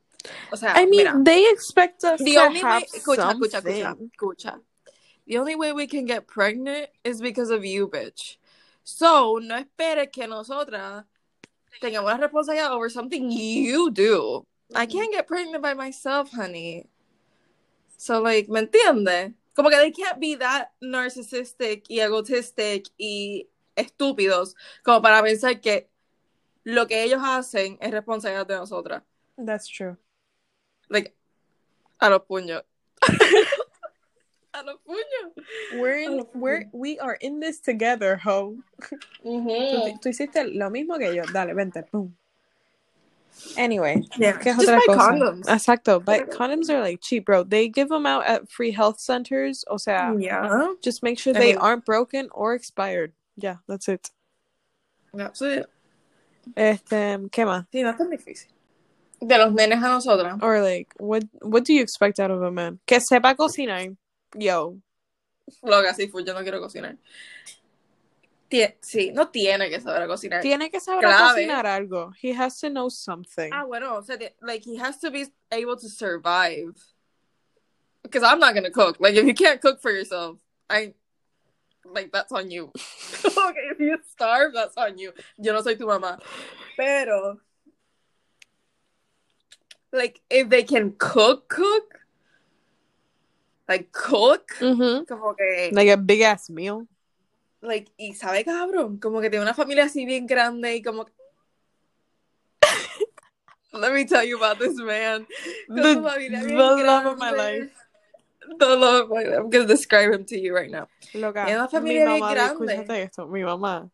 o 0.52 0.56
sea, 0.56 0.74
I 0.76 0.86
mean, 0.86 1.04
mira, 1.04 1.24
they 1.24 1.48
expect 1.52 2.04
us 2.04 2.20
the 2.20 2.34
to 2.34 2.40
only 2.40 2.60
have 2.60 2.82
way, 2.82 2.88
escucha, 3.00 3.32
escucha, 3.32 3.62
escucha, 3.62 3.96
escucha. 4.18 4.60
The 5.28 5.38
only 5.38 5.56
way 5.56 5.72
we 5.72 5.86
can 5.86 6.06
get 6.06 6.26
pregnant 6.26 6.90
is 7.04 7.22
because 7.22 7.52
of 7.52 7.64
you, 7.64 7.88
bitch. 7.88 8.38
So, 8.84 9.40
no 9.40 9.64
esperes 9.64 10.12
que 10.12 10.26
nosotras 10.26 11.04
tengamos 11.80 12.06
la 12.06 12.18
responsabilidad 12.18 12.72
over 12.72 12.90
something 12.90 13.30
you 13.30 13.92
do. 13.92 14.44
I 14.74 14.88
can't 14.88 15.12
mm. 15.12 15.18
get 15.18 15.28
pregnant 15.28 15.62
by 15.62 15.76
myself, 15.76 16.32
honey. 16.32 16.88
So, 18.00 18.22
like, 18.22 18.50
¿me 18.50 18.62
entiendes? 18.62 19.34
Como 19.54 19.70
que 19.70 19.76
they 19.76 19.92
can't 19.92 20.22
be 20.22 20.38
that 20.38 20.72
narcissistic 20.82 21.84
y 21.90 22.00
egotistic 22.00 22.88
y 22.98 23.50
estúpidos 23.76 24.56
como 24.84 25.02
para 25.02 25.22
pensar 25.22 25.60
que 25.60 25.90
lo 26.64 26.88
que 26.88 27.04
ellos 27.04 27.20
hacen 27.22 27.78
es 27.82 27.92
responsabilidad 27.92 28.48
de 28.48 28.56
nosotras. 28.56 29.04
That's 29.36 29.68
true. 29.68 29.98
Like, 30.88 31.14
a 32.00 32.10
los 32.10 32.22
puños. 32.22 32.64
a 34.54 34.64
los 34.64 34.78
puños. 34.86 35.34
We're 35.78 36.00
in, 36.00 36.26
we're 36.34 36.70
we 36.72 36.98
are 37.00 37.18
in 37.20 37.42
this 37.42 37.60
together, 37.60 38.18
ho. 38.24 38.56
Tú, 39.22 40.00
tú 40.02 40.08
hiciste 40.08 40.46
lo 40.46 40.70
mismo 40.70 40.98
que 40.98 41.14
yo. 41.14 41.24
Dale, 41.34 41.54
vente. 41.54 41.84
Anyway, 43.58 44.04
Yeah. 44.18 44.38
Just 44.44 44.60
otra 44.60 44.80
buy 44.80 44.86
cosa? 44.86 45.00
condoms. 45.00 45.46
Exacto, 45.46 46.04
but 46.04 46.30
condoms 46.30 46.70
are 46.70 46.82
like 46.82 47.00
cheap, 47.02 47.26
bro. 47.26 47.44
They 47.44 47.68
give 47.70 47.90
them 47.90 48.06
out 48.06 48.26
at 48.26 48.50
free 48.50 48.72
health 48.72 49.00
centers. 49.00 49.64
O 49.70 49.78
sea, 49.78 50.14
Yeah. 50.20 50.74
just 50.84 51.02
make 51.04 51.18
sure 51.20 51.36
I 51.36 51.40
they 51.40 51.46
mean- 51.54 51.58
aren't 51.58 51.86
broken 51.86 52.30
or 52.32 52.54
expired. 52.54 53.14
Yeah, 53.38 53.58
that's 53.68 53.88
it. 53.88 54.12
That's 55.14 55.42
it. 55.42 55.68
Este, 56.56 57.18
¿qué 57.32 57.46
más? 57.46 57.66
Sí, 57.72 57.82
no 57.84 57.90
es 57.92 57.98
tan 57.98 58.10
difícil. 58.10 58.48
De 59.22 59.38
los 59.38 59.54
nenes 59.54 59.78
a 59.84 59.88
nosotras. 59.90 60.40
Or 60.42 60.62
like, 60.62 60.94
what 60.98 61.24
what 61.42 61.64
do 61.66 61.74
you 61.74 61.82
expect 61.82 62.20
out 62.20 62.32
of 62.32 62.42
a 62.42 62.52
man? 62.52 62.80
Que 62.86 63.00
sepa 63.00 63.36
cocinar. 63.36 63.96
Yo. 64.38 64.78
Loca, 65.64 65.94
sí, 65.94 66.08
fue, 66.10 66.24
yo 66.24 66.34
no 66.34 66.42
quiero 66.44 66.60
cocinar. 66.62 66.98
Tie- 68.50 68.78
sí, 68.82 69.12
no 69.14 69.30
tiene 69.30 69.70
que 69.70 69.80
saber 69.80 70.08
cocinar. 70.08 70.42
Tiene 70.42 70.70
que 70.72 70.80
saber 70.80 71.02
Clave. 71.02 71.36
cocinar 71.36 71.66
algo. 71.68 72.12
He 72.20 72.32
has 72.34 72.60
to 72.62 72.70
know 72.70 72.90
something. 72.90 73.52
Ah, 73.54 73.64
bueno, 73.66 73.96
o 73.98 74.02
sea, 74.02 74.18
like, 74.42 74.64
he 74.64 74.76
has 74.78 75.00
to 75.02 75.12
be 75.12 75.28
able 75.52 75.78
to 75.78 75.88
survive. 75.88 76.74
Because 78.02 78.24
I'm 78.24 78.40
not 78.40 78.56
gonna 78.56 78.72
cook. 78.72 78.98
Like, 79.00 79.14
if 79.16 79.26
you 79.26 79.34
can't 79.36 79.62
cook 79.62 79.82
for 79.82 79.92
yourself, 79.92 80.40
I, 80.70 80.94
like, 81.86 82.12
that's 82.12 82.32
on 82.32 82.50
you. 82.50 82.72
okay, 83.26 83.68
if 83.72 83.80
you 83.80 83.98
starve, 84.10 84.54
that's 84.54 84.76
on 84.78 84.98
you. 84.98 85.12
Yo 85.38 85.54
no 85.54 85.62
soy 85.62 85.76
tu 85.76 85.86
mamá. 85.86 86.18
Pero, 86.76 87.40
like, 89.92 90.22
if 90.30 90.50
they 90.50 90.64
can 90.64 90.94
cook, 90.98 91.50
cook, 91.50 92.00
like, 93.68 93.92
cook, 93.92 94.48
Mhm. 94.60 95.08
como 95.08 95.34
que, 95.36 95.70
Like 95.72 95.90
a 95.90 95.98
big 95.98 96.22
ass 96.22 96.50
meal. 96.50 96.88
Like, 97.62 97.92
y 97.98 98.14
sabe 98.16 98.44
cabrón, 98.46 98.98
como 99.00 99.22
que 99.22 99.30
tiene 99.30 99.44
una 99.44 99.54
familia 99.54 99.86
así 99.86 100.06
bien 100.06 100.26
grande 100.26 100.76
y 100.76 100.82
como 100.82 101.06
Let 103.74 103.94
me 103.94 104.06
tell 104.06 104.26
you 104.26 104.38
about 104.38 104.58
this 104.60 104.76
man. 104.78 105.28
The, 105.68 105.96
the 105.96 106.84
love 106.84 107.06
of 107.06 107.20
my 107.20 107.32
life. 107.32 107.72
The 108.58 108.76
love 108.76 109.04
of 109.04 109.10
my 109.10 109.24
life. 109.24 109.38
I'm 109.38 109.50
gonna 109.50 109.66
describe 109.68 110.12
him 110.12 110.26
to 110.26 110.40
you 110.40 110.56
right 110.56 110.72
now. 110.72 110.88
Loca, 111.14 111.46
Tiene 111.46 111.60
una 111.60 111.66
mi 111.66 111.72
familia 111.72 112.06
bien 112.06 112.20
mamá, 112.20 112.32
grande. 112.34 112.74
escúchate 112.74 113.02
esto, 113.04 113.28
mi 113.28 113.44
mamá, 113.44 113.90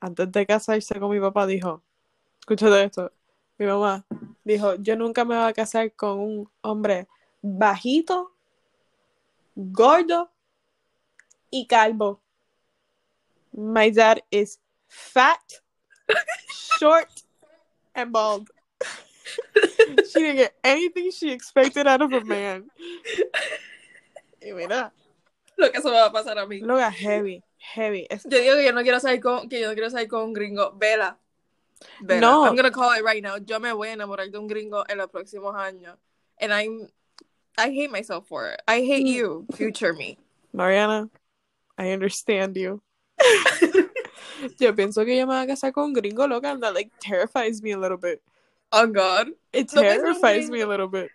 antes 0.00 0.32
de 0.32 0.44
casarse 0.46 0.98
con 0.98 1.10
mi 1.10 1.20
papá, 1.20 1.46
dijo, 1.46 1.82
escúchate 2.40 2.82
esto, 2.82 3.12
mi 3.58 3.66
mamá 3.66 4.04
dijo, 4.44 4.74
yo 4.76 4.96
nunca 4.96 5.24
me 5.24 5.36
voy 5.36 5.48
a 5.48 5.52
casar 5.52 5.92
con 5.94 6.18
un 6.18 6.50
hombre 6.62 7.06
bajito, 7.42 8.32
gordo 9.54 10.30
y 11.50 11.66
calvo. 11.66 12.20
My 13.56 13.90
dad 13.90 14.22
is 14.30 14.58
fat, 14.88 15.40
short, 16.78 17.08
and 17.94 18.12
bald. 18.12 18.50
she 20.10 20.20
didn't 20.20 20.36
get 20.36 20.54
anything 20.62 21.10
she 21.10 21.32
expected 21.32 21.86
out 21.86 22.02
of 22.02 22.12
a 22.12 22.20
man. 22.24 22.64
Y 24.42 24.52
mira, 24.52 24.92
Lo 25.56 25.70
que 25.70 25.78
eso 25.78 25.88
me 25.88 25.94
va 25.96 26.06
a 26.06 26.12
pasar 26.12 26.38
a 26.38 26.46
mí. 26.46 26.60
Loca, 26.60 26.90
heavy, 26.90 27.42
heavy. 27.58 28.06
Es- 28.10 28.24
Yo 28.24 28.38
digo 28.38 28.56
que 28.56 28.64
yo 28.66 28.72
no 28.72 28.82
quiero 28.82 29.00
salir 29.00 29.20
con, 29.20 29.48
que 29.48 29.60
yo 29.60 29.68
no 29.68 29.74
quiero 29.74 29.88
salir 29.90 30.08
con 30.08 30.22
un 30.24 30.32
gringo. 30.34 30.72
Vela. 30.76 31.18
Vela. 32.00 32.20
No. 32.20 32.44
I'm 32.44 32.54
gonna 32.56 32.70
call 32.70 32.92
it 32.92 33.02
right 33.02 33.22
now. 33.22 33.38
Yo 33.38 33.58
me 33.58 33.72
voy 33.72 33.88
a 33.88 33.92
enamorar 33.96 34.30
de 34.30 34.38
un 34.38 34.46
gringo 34.46 34.84
en 34.88 34.98
los 34.98 35.08
próximos 35.08 35.54
años. 35.54 35.96
And 36.38 36.52
I'm 36.52 36.88
I 37.58 37.70
hate 37.70 37.90
myself 37.90 38.26
for 38.28 38.50
it. 38.50 38.60
I 38.68 38.82
hate 38.84 39.06
Mm. 39.06 39.14
you, 39.14 39.46
future 39.54 39.94
me. 39.94 40.18
Mariana, 40.52 41.08
I 41.78 41.90
understand 41.92 42.54
you. 42.56 42.82
yo 44.58 44.74
pienso 44.74 45.04
que 45.04 45.16
yo 45.16 45.26
me 45.26 45.34
voy 45.34 45.44
a 45.44 45.46
casar 45.46 45.72
con 45.72 45.84
un 45.84 45.92
gringo, 45.92 46.26
loca, 46.26 46.50
and 46.50 46.62
that 46.62 46.74
like 46.74 46.90
terrifies 47.00 47.62
me 47.62 47.72
a 47.72 47.78
little 47.78 47.98
bit. 47.98 48.20
Oh 48.72 48.86
God. 48.86 49.28
It 49.52 49.72
No 49.74 49.82
terrifies 49.82 50.50
me 50.50 50.62
a 50.62 50.66
little 50.66 50.88
bit. 50.88 51.10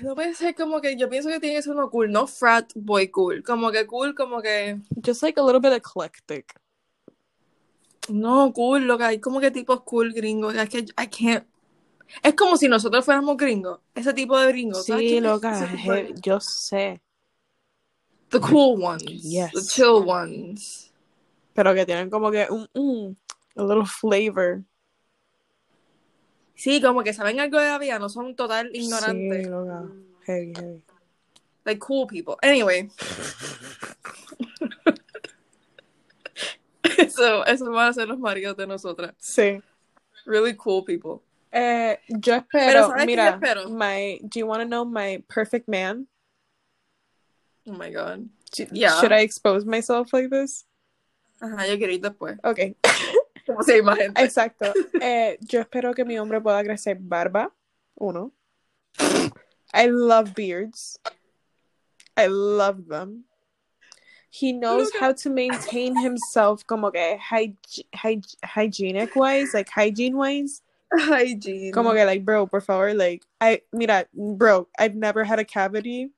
No 0.00 0.14
puede 0.14 0.34
ser 0.34 0.54
como 0.54 0.80
que 0.80 0.96
yo 0.96 1.08
pienso 1.08 1.28
que 1.28 1.40
tiene 1.40 1.56
que 1.56 1.62
ser 1.62 1.72
uno 1.72 1.90
cool, 1.90 2.10
no 2.10 2.26
frat 2.26 2.72
boy 2.74 3.08
cool. 3.08 3.42
Como 3.42 3.70
que 3.70 3.86
cool, 3.86 4.14
como 4.14 4.40
que. 4.40 4.78
Just 5.04 5.22
like 5.22 5.38
a 5.38 5.42
little 5.42 5.60
bit 5.60 5.72
eclectic. 5.72 6.54
No, 8.08 8.52
cool, 8.52 8.86
lo 8.86 8.98
que 8.98 9.04
hay 9.04 9.20
como 9.20 9.40
que 9.40 9.50
tipos 9.50 9.82
cool 9.82 10.12
gringos. 10.12 10.54
Es 10.54 10.68
que 10.68 10.78
I 10.98 11.06
can't. 11.06 11.46
Es 12.22 12.34
como 12.34 12.56
si 12.56 12.68
nosotros 12.68 13.04
fuéramos 13.04 13.36
gringos. 13.36 13.80
Ese 13.94 14.12
tipo 14.12 14.38
de 14.38 14.48
gringos. 14.48 14.86
¿sabes 14.86 15.08
Sí, 15.08 15.20
loca, 15.20 15.68
yo 16.22 16.40
sé. 16.40 17.00
The 18.30 18.40
cool 18.40 18.82
ones. 18.82 19.22
Yes. 19.22 19.52
The 19.52 19.62
chill 19.62 20.08
ones. 20.08 20.81
Pero 21.54 21.74
que 21.74 21.84
tienen 21.86 22.08
como 22.10 22.30
que 22.30 22.46
un, 22.50 22.68
mm, 22.74 23.14
a 23.60 23.62
little 23.64 23.86
flavor. 23.86 24.62
Sí, 26.54 26.80
como 26.80 27.02
que 27.02 27.12
saben 27.12 27.40
algo 27.40 27.58
de 27.58 27.66
la 27.66 27.78
vida, 27.78 27.98
no 27.98 28.08
son 28.08 28.36
total 28.36 28.70
Sí, 28.72 28.80
ignorantes. 28.82 29.48
loca. 29.48 29.84
Heavy, 30.24 30.52
heavy. 30.54 30.82
Like 31.64 31.78
cool 31.80 32.06
people. 32.06 32.36
Anyway. 32.42 32.88
eso, 36.98 37.44
eso 37.46 37.70
van 37.70 37.88
a 37.88 37.92
ser 37.92 38.08
los 38.08 38.18
maridos 38.18 38.56
de 38.56 38.66
nosotras. 38.66 39.14
Sí. 39.18 39.60
Really 40.24 40.54
cool 40.56 40.84
people. 40.84 41.20
Eh, 41.50 41.98
yo 42.08 42.34
espero, 42.34 42.66
Pero 42.66 42.88
¿sabes 42.88 42.94
qué 42.94 43.00
yo 43.00 43.06
mira, 43.06 43.28
espero? 43.30 43.68
my, 43.68 44.20
do 44.22 44.38
you 44.40 44.46
want 44.46 44.62
to 44.62 44.66
know 44.68 44.84
my 44.84 45.22
perfect 45.28 45.68
man? 45.68 46.06
Oh 47.66 47.72
my 47.72 47.90
god. 47.90 48.28
Yeah. 48.72 48.98
Should 49.00 49.12
I 49.12 49.20
expose 49.22 49.64
myself 49.64 50.12
like 50.12 50.28
this? 50.30 50.64
Ajá, 51.42 51.66
yo 51.66 51.76
quiero 51.76 51.92
ir 51.92 52.00
después. 52.00 52.38
Okay. 52.44 52.76
Como 53.46 53.58
más 53.82 53.98
gente. 53.98 54.22
Exacto. 54.22 54.72
Eh, 55.00 55.36
yo 55.40 55.60
espero 55.60 55.92
que 55.92 56.04
mi 56.04 56.16
hombre 56.18 56.40
pueda 56.40 56.62
crecer 56.62 56.96
barba. 57.00 57.52
Uno. 57.96 58.32
I 59.74 59.88
love 59.88 60.34
beards. 60.34 60.98
I 62.16 62.28
love 62.28 62.86
them. 62.88 63.24
He 64.30 64.52
knows 64.52 64.84
Look 64.92 65.00
how 65.00 65.12
to 65.12 65.30
maintain 65.30 65.96
himself 65.96 66.64
como 66.66 66.90
que 66.90 67.18
hyg- 67.18 67.84
hyg- 67.94 68.36
hygienic 68.44 69.16
wise, 69.16 69.52
like 69.52 69.68
hygiene 69.68 70.16
wise. 70.16 70.62
Hygiene. 70.94 71.72
Como 71.72 71.92
que 71.92 72.04
like, 72.04 72.24
bro, 72.24 72.46
por 72.46 72.60
favor, 72.60 72.94
like, 72.94 73.24
I, 73.40 73.62
mira, 73.72 74.06
bro, 74.14 74.68
I've 74.78 74.94
never 74.94 75.24
had 75.24 75.38
a 75.38 75.44
cavity. 75.44 76.12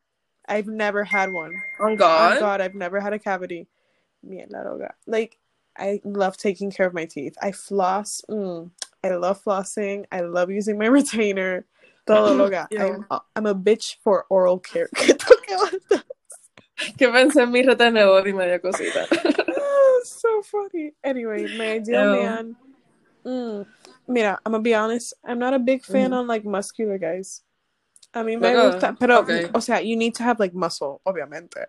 I've 0.46 0.66
never 0.66 1.04
had 1.04 1.32
one. 1.32 1.52
Oh 1.80 1.96
god. 1.96 2.36
Oh. 2.36 2.40
God, 2.40 2.60
I've 2.60 2.74
never 2.74 3.00
had 3.00 3.14
a 3.14 3.18
cavity. 3.18 3.66
Loca. 4.28 4.94
Like, 5.06 5.38
I 5.76 6.00
love 6.04 6.36
taking 6.36 6.70
care 6.70 6.86
of 6.86 6.94
my 6.94 7.04
teeth. 7.04 7.36
I 7.42 7.52
floss. 7.52 8.22
Mm, 8.30 8.70
I 9.02 9.10
love 9.16 9.42
flossing. 9.42 10.04
I 10.12 10.20
love 10.20 10.50
using 10.50 10.78
my 10.78 10.86
retainer. 10.98 11.64
Todo 12.06 12.34
loca. 12.34 12.68
Yeah. 12.72 12.98
I'm, 13.10 13.20
I'm 13.36 13.46
a 13.46 13.54
bitch 13.54 13.96
for 14.02 14.26
oral 14.28 14.58
care. 14.58 14.88
¿Qué 16.98 17.08
pensé 17.08 17.42
en 17.42 17.52
mi 17.52 17.62
retenedor 17.62 18.26
y 18.26 18.32
media 18.32 18.58
cosita. 18.58 19.06
Ah, 19.10 20.00
so 20.04 20.42
funny. 20.42 20.92
Anyway, 21.02 21.46
my 21.56 21.72
ideal 21.76 22.04
Yeah. 22.04 22.12
man. 22.12 22.56
Mm, 23.24 23.66
mira, 24.08 24.38
I'm 24.44 24.52
gonna 24.52 24.62
be 24.62 24.74
honest. 24.74 25.14
I'm 25.24 25.38
not 25.38 25.54
a 25.54 25.58
big 25.58 25.84
fan 25.84 26.10
Mhm. 26.10 26.14
on 26.14 26.26
like 26.26 26.44
muscular 26.44 26.98
guys. 26.98 27.42
I 28.12 28.22
mean, 28.22 28.40
me 28.40 28.52
gusta, 28.52 28.94
pero, 28.98 29.20
okay. 29.20 29.50
o 29.54 29.60
sea, 29.60 29.78
you 29.80 29.96
need 29.96 30.14
to 30.16 30.22
have 30.22 30.38
like 30.38 30.52
muscle, 30.54 31.00
obviamente. 31.06 31.64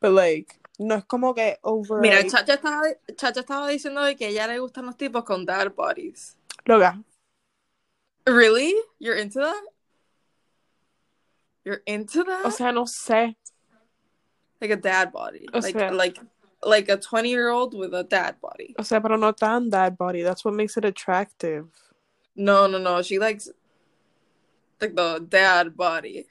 But 0.00 0.12
like, 0.12 0.58
no 0.78 0.96
es 0.96 1.04
como 1.04 1.34
que 1.34 1.58
over. 1.62 2.00
Mira, 2.00 2.26
Chacha 2.26 2.54
estaba, 2.54 2.82
Chacha 3.16 3.40
estaba 3.40 3.68
diciendo 3.68 4.02
de 4.02 4.16
que 4.16 4.26
a 4.26 4.28
ella 4.28 4.46
le 4.46 4.58
gustan 4.58 4.86
los 4.86 4.96
tipos 4.96 5.24
con 5.24 5.44
dad 5.44 5.72
bodies. 5.74 6.36
loca. 6.64 7.02
Really? 8.26 8.74
You're 8.98 9.16
into 9.16 9.40
that? 9.40 9.62
You're 11.64 11.82
into 11.86 12.24
that? 12.24 12.44
O 12.44 12.50
sea, 12.50 12.72
no 12.72 12.84
sé. 12.86 13.36
like 14.60 14.70
a 14.70 14.76
dad 14.76 15.12
body. 15.12 15.46
o 15.52 15.58
like 15.58 15.78
sea- 15.78 15.90
like 15.90 16.18
like 16.62 16.88
a 16.88 16.96
20 16.96 17.28
year 17.28 17.48
old 17.48 17.74
with 17.74 17.94
a 17.94 18.02
dad 18.02 18.36
body. 18.40 18.74
O 18.78 18.82
sea, 18.82 19.00
pero 19.00 19.16
no 19.16 19.32
tan 19.32 19.70
that 19.70 19.96
body. 19.96 20.22
That's 20.22 20.44
what 20.44 20.54
makes 20.54 20.76
it 20.76 20.84
attractive. 20.84 21.66
No, 22.34 22.66
no, 22.66 22.78
no. 22.78 23.02
She 23.02 23.18
likes 23.18 23.48
like 24.80 24.94
the 24.94 25.24
dad 25.28 25.76
body. 25.76 26.26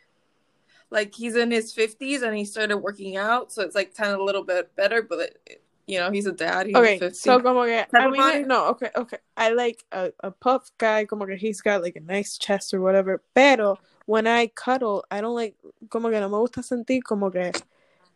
Like 0.95 1.13
he's 1.13 1.35
in 1.35 1.51
his 1.51 1.75
50s 1.75 2.21
and 2.23 2.33
he 2.37 2.45
started 2.45 2.77
working 2.77 3.17
out, 3.17 3.51
so 3.51 3.63
it's 3.63 3.75
like 3.75 3.93
kind 3.93 4.13
of 4.13 4.21
a 4.21 4.23
little 4.23 4.45
bit 4.45 4.73
better, 4.77 5.01
but 5.01 5.19
it, 5.19 5.61
you 5.87 5.99
know, 5.99 6.09
he's 6.09 6.25
a 6.25 6.31
dad. 6.31 6.67
He's 6.67 6.75
Okay, 6.77 6.97
50. 6.97 7.17
so 7.17 7.41
como 7.41 7.65
que, 7.65 7.85
I 7.93 8.07
mean, 8.07 8.15
body? 8.15 8.43
no, 8.45 8.67
okay, 8.67 8.91
okay. 8.95 9.17
I 9.35 9.49
like 9.51 9.83
a, 9.91 10.13
a 10.23 10.31
puff 10.31 10.71
guy, 10.77 11.03
como 11.03 11.25
que 11.25 11.35
he's 11.35 11.59
got 11.59 11.83
like 11.83 11.97
a 11.97 11.99
nice 11.99 12.37
chest 12.37 12.73
or 12.73 12.79
whatever. 12.79 13.21
Pero 13.33 13.77
when 14.05 14.25
I 14.25 14.47
cuddle, 14.47 15.03
I 15.11 15.19
don't 15.19 15.35
like, 15.35 15.55
como 15.89 16.09
que 16.09 16.17
no 16.17 16.29
me 16.29 16.37
gusta 16.37 16.61
sentir 16.63 17.03
como 17.03 17.29
que 17.29 17.51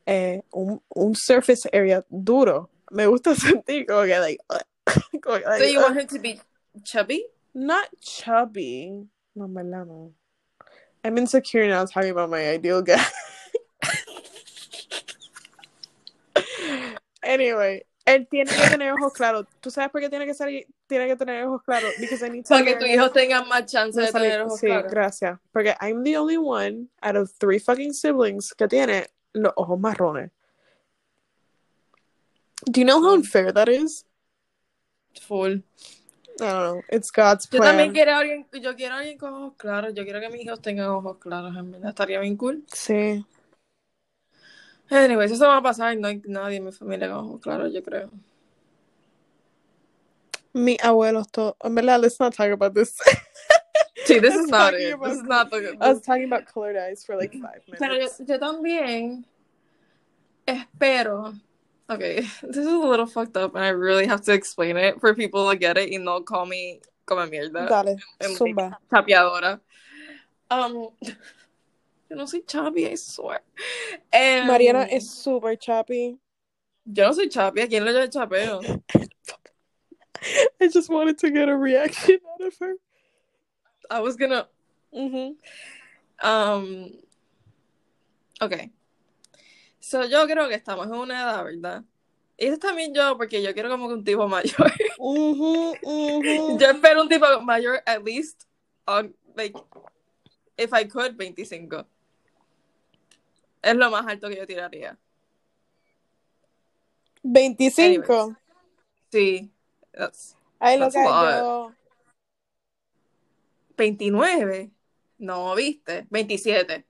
eh, 0.08 0.40
un, 0.54 0.80
un 0.96 1.16
surface 1.16 1.68
area 1.74 2.06
duro. 2.10 2.70
Me 2.92 3.08
gusta 3.08 3.32
sentir 3.36 3.88
como 3.88 4.06
que 4.06 4.20
like, 4.22 4.40
como 5.22 5.38
que, 5.38 5.58
so 5.58 5.66
you 5.66 5.80
uh, 5.80 5.84
want 5.84 6.00
him 6.00 6.08
to 6.08 6.20
be 6.20 6.40
chubby? 6.86 7.26
not 7.54 7.90
chubby. 8.02 9.06
No, 9.36 9.48
verdad 9.48 9.86
no. 9.86 10.14
I'm 11.04 11.18
insecure 11.18 11.68
now 11.68 11.86
talking 11.86 12.12
about 12.12 12.30
my 12.30 12.50
ideal 12.50 12.82
guy. 12.82 13.02
anyway, 17.24 17.84
él 18.06 18.28
tiene 18.30 18.52
que 18.52 18.70
tener 18.70 18.92
ojos 18.94 19.14
claros. 19.14 19.46
¿Tú 19.62 19.70
sabes 19.72 19.90
por 19.92 20.02
qué 20.02 20.10
tiene 20.10 20.26
que 20.26 20.34
salir? 20.34 20.66
Tiene 20.88 21.08
que 21.08 21.16
tener 21.16 21.46
ojos 21.46 21.62
claros. 21.64 21.94
Because 22.00 22.24
I 22.26 22.30
need 22.30 22.44
to 22.46 22.50
Para 22.50 22.66
que 22.66 22.76
tus 22.76 22.88
hijos 22.88 23.14
tengan 23.14 23.48
más 23.48 23.66
chance 23.72 24.00
de 24.00 24.08
de 24.08 24.12
salir- 24.12 24.30
tener 24.32 24.42
ojos 24.42 24.60
Sí, 24.60 24.68
claros. 24.68 24.92
gracias. 24.92 25.40
Porque 25.52 25.76
I'm 25.82 26.04
the 26.04 26.18
only 26.18 26.38
one 26.38 26.88
out 27.02 27.16
of 27.16 27.32
three 27.40 27.60
fucking 27.60 27.94
siblings 27.94 28.54
que 28.54 28.68
tiene 28.68 29.06
los 29.34 29.54
ojos 29.56 29.80
marrones. 29.80 30.32
Do 32.66 32.82
you 32.82 32.86
know 32.86 33.02
how 33.02 33.14
unfair 33.14 33.54
that 33.54 33.70
is? 33.70 34.06
Full. 35.22 35.62
I 36.42 36.46
don't 36.52 36.60
know. 36.76 36.82
It's 36.90 37.12
God's 37.12 37.48
Yo 37.50 37.60
plan. 37.60 37.72
también 37.72 37.92
quiero 37.94 38.12
a 38.14 38.18
alguien, 38.20 38.48
yo 38.62 38.76
quiero 38.76 38.96
a 38.96 39.00
alguien 39.00 39.18
con 39.18 39.34
ojos 39.34 39.54
claros. 39.58 39.94
Yo 39.94 40.04
quiero 40.04 40.20
que 40.20 40.30
mis 40.30 40.42
hijos 40.44 40.62
tengan 40.62 40.88
ojos 40.90 41.18
claros, 41.18 41.56
en 41.56 41.72
verdad. 41.72 41.90
Estaría 41.90 42.20
bien 42.20 42.38
cool. 42.38 42.64
Sí. 42.74 43.26
Anyways, 44.90 45.32
eso 45.32 45.48
va 45.48 45.58
a 45.58 45.62
pasar. 45.62 45.96
No 45.98 46.08
hay 46.08 46.22
nadie 46.26 46.58
en 46.58 46.66
mi 46.66 46.72
familia 46.72 47.10
con 47.10 47.18
ojos 47.26 47.42
claros, 47.42 47.72
yo 47.74 47.84
creo. 47.84 48.10
Mi 50.54 50.78
abuelos 50.82 51.30
todo. 51.32 51.56
En 51.64 51.76
verdad, 51.76 52.00
let's 52.02 52.20
not 52.20 52.34
talk 52.36 52.52
about 52.52 52.74
this. 52.74 52.96
Sí, 54.06 54.20
this 54.20 54.34
is 54.34 54.48
not 54.48 54.74
it. 54.74 54.94
about- 54.94 55.10
This 55.10 55.18
is 55.20 55.24
not 55.26 55.52
the. 55.52 55.78
I 55.80 55.94
was 55.94 56.02
talking 56.02 56.24
about 56.24 56.46
colored 56.52 56.76
eyes 56.78 57.06
for 57.06 57.16
like 57.16 57.32
five 57.34 57.62
Pero 57.78 57.94
yo, 57.94 58.00
minutes. 58.00 58.18
yo 58.26 58.40
también 58.40 59.24
espero. 60.48 61.34
Okay, 61.90 62.22
this 62.44 62.58
is 62.58 62.68
a 62.68 62.78
little 62.78 63.08
fucked 63.08 63.36
up, 63.36 63.56
and 63.56 63.64
I 63.64 63.70
really 63.70 64.06
have 64.06 64.22
to 64.22 64.34
explain 64.34 64.78
it 64.78 65.00
for 65.02 65.14
people 65.16 65.50
to 65.50 65.58
get 65.58 65.78
it 65.78 65.92
and 65.92 66.06
not 66.06 66.26
call 66.26 66.46
me 66.46 66.82
como 67.06 67.26
mierda, 67.26 67.68
Dale, 67.68 67.98
zumba. 68.22 68.76
chapeadora. 68.92 69.60
Um, 70.52 70.90
yo 71.02 72.16
no 72.16 72.26
soy 72.26 72.42
chapi, 72.42 72.92
I 72.92 72.96
swear. 72.96 73.42
Em, 74.14 74.46
Mariana 74.48 74.88
es 74.92 75.10
super 75.10 75.56
choppy. 75.56 76.18
Yo 76.86 77.08
no 77.08 77.14
soy 77.14 77.28
chapi, 77.28 77.62
¿a 77.62 77.68
quién 77.68 77.84
le 77.84 78.08
chapeo? 78.08 78.82
I 80.62 80.68
just 80.68 80.90
wanted 80.90 81.18
to 81.20 81.32
get 81.32 81.50
a 81.50 81.56
reaction 81.56 82.20
out 82.34 82.46
of 82.46 82.54
her. 82.60 82.74
I 83.90 84.02
was 84.02 84.16
gonna. 84.16 84.48
Mhm. 84.94 85.36
Um, 86.22 86.92
ok. 88.42 88.70
So, 89.90 90.06
yo 90.06 90.28
creo 90.28 90.48
que 90.48 90.54
estamos 90.54 90.86
en 90.86 90.94
una 90.94 91.20
edad, 91.24 91.44
¿verdad? 91.44 91.84
Y 92.38 92.46
eso 92.46 92.60
también 92.60 92.94
yo, 92.94 93.18
porque 93.18 93.42
yo 93.42 93.52
quiero 93.56 93.72
como 93.72 93.88
que 93.88 93.96
un 93.96 94.04
tipo 94.04 94.28
mayor. 94.28 94.54
Mhm. 95.00 95.74
Mhm. 95.82 96.60
yo 96.60 96.70
espero 96.70 97.02
un 97.02 97.10
tipo 97.10 97.26
mayor, 97.42 97.82
at 97.88 98.04
least, 98.04 98.44
on, 98.86 99.16
like, 99.36 99.58
if 100.58 100.72
I 100.74 100.88
could, 100.88 101.16
25. 101.18 101.88
Es 103.64 103.76
lo 103.76 103.90
más 103.90 104.06
alto 104.06 104.30
que 104.30 104.36
yo 104.38 104.46
tiraría. 104.46 104.96
25. 107.24 108.38
Sí. 109.12 109.52
That's 109.92 110.36
Ay, 110.60 110.78
lo 110.78 110.92
That's 110.92 110.98
que 110.98 111.40
yo. 111.40 111.74
29. 113.76 114.70
No, 115.18 115.56
¿viste? 115.56 116.06
27. 116.12 116.86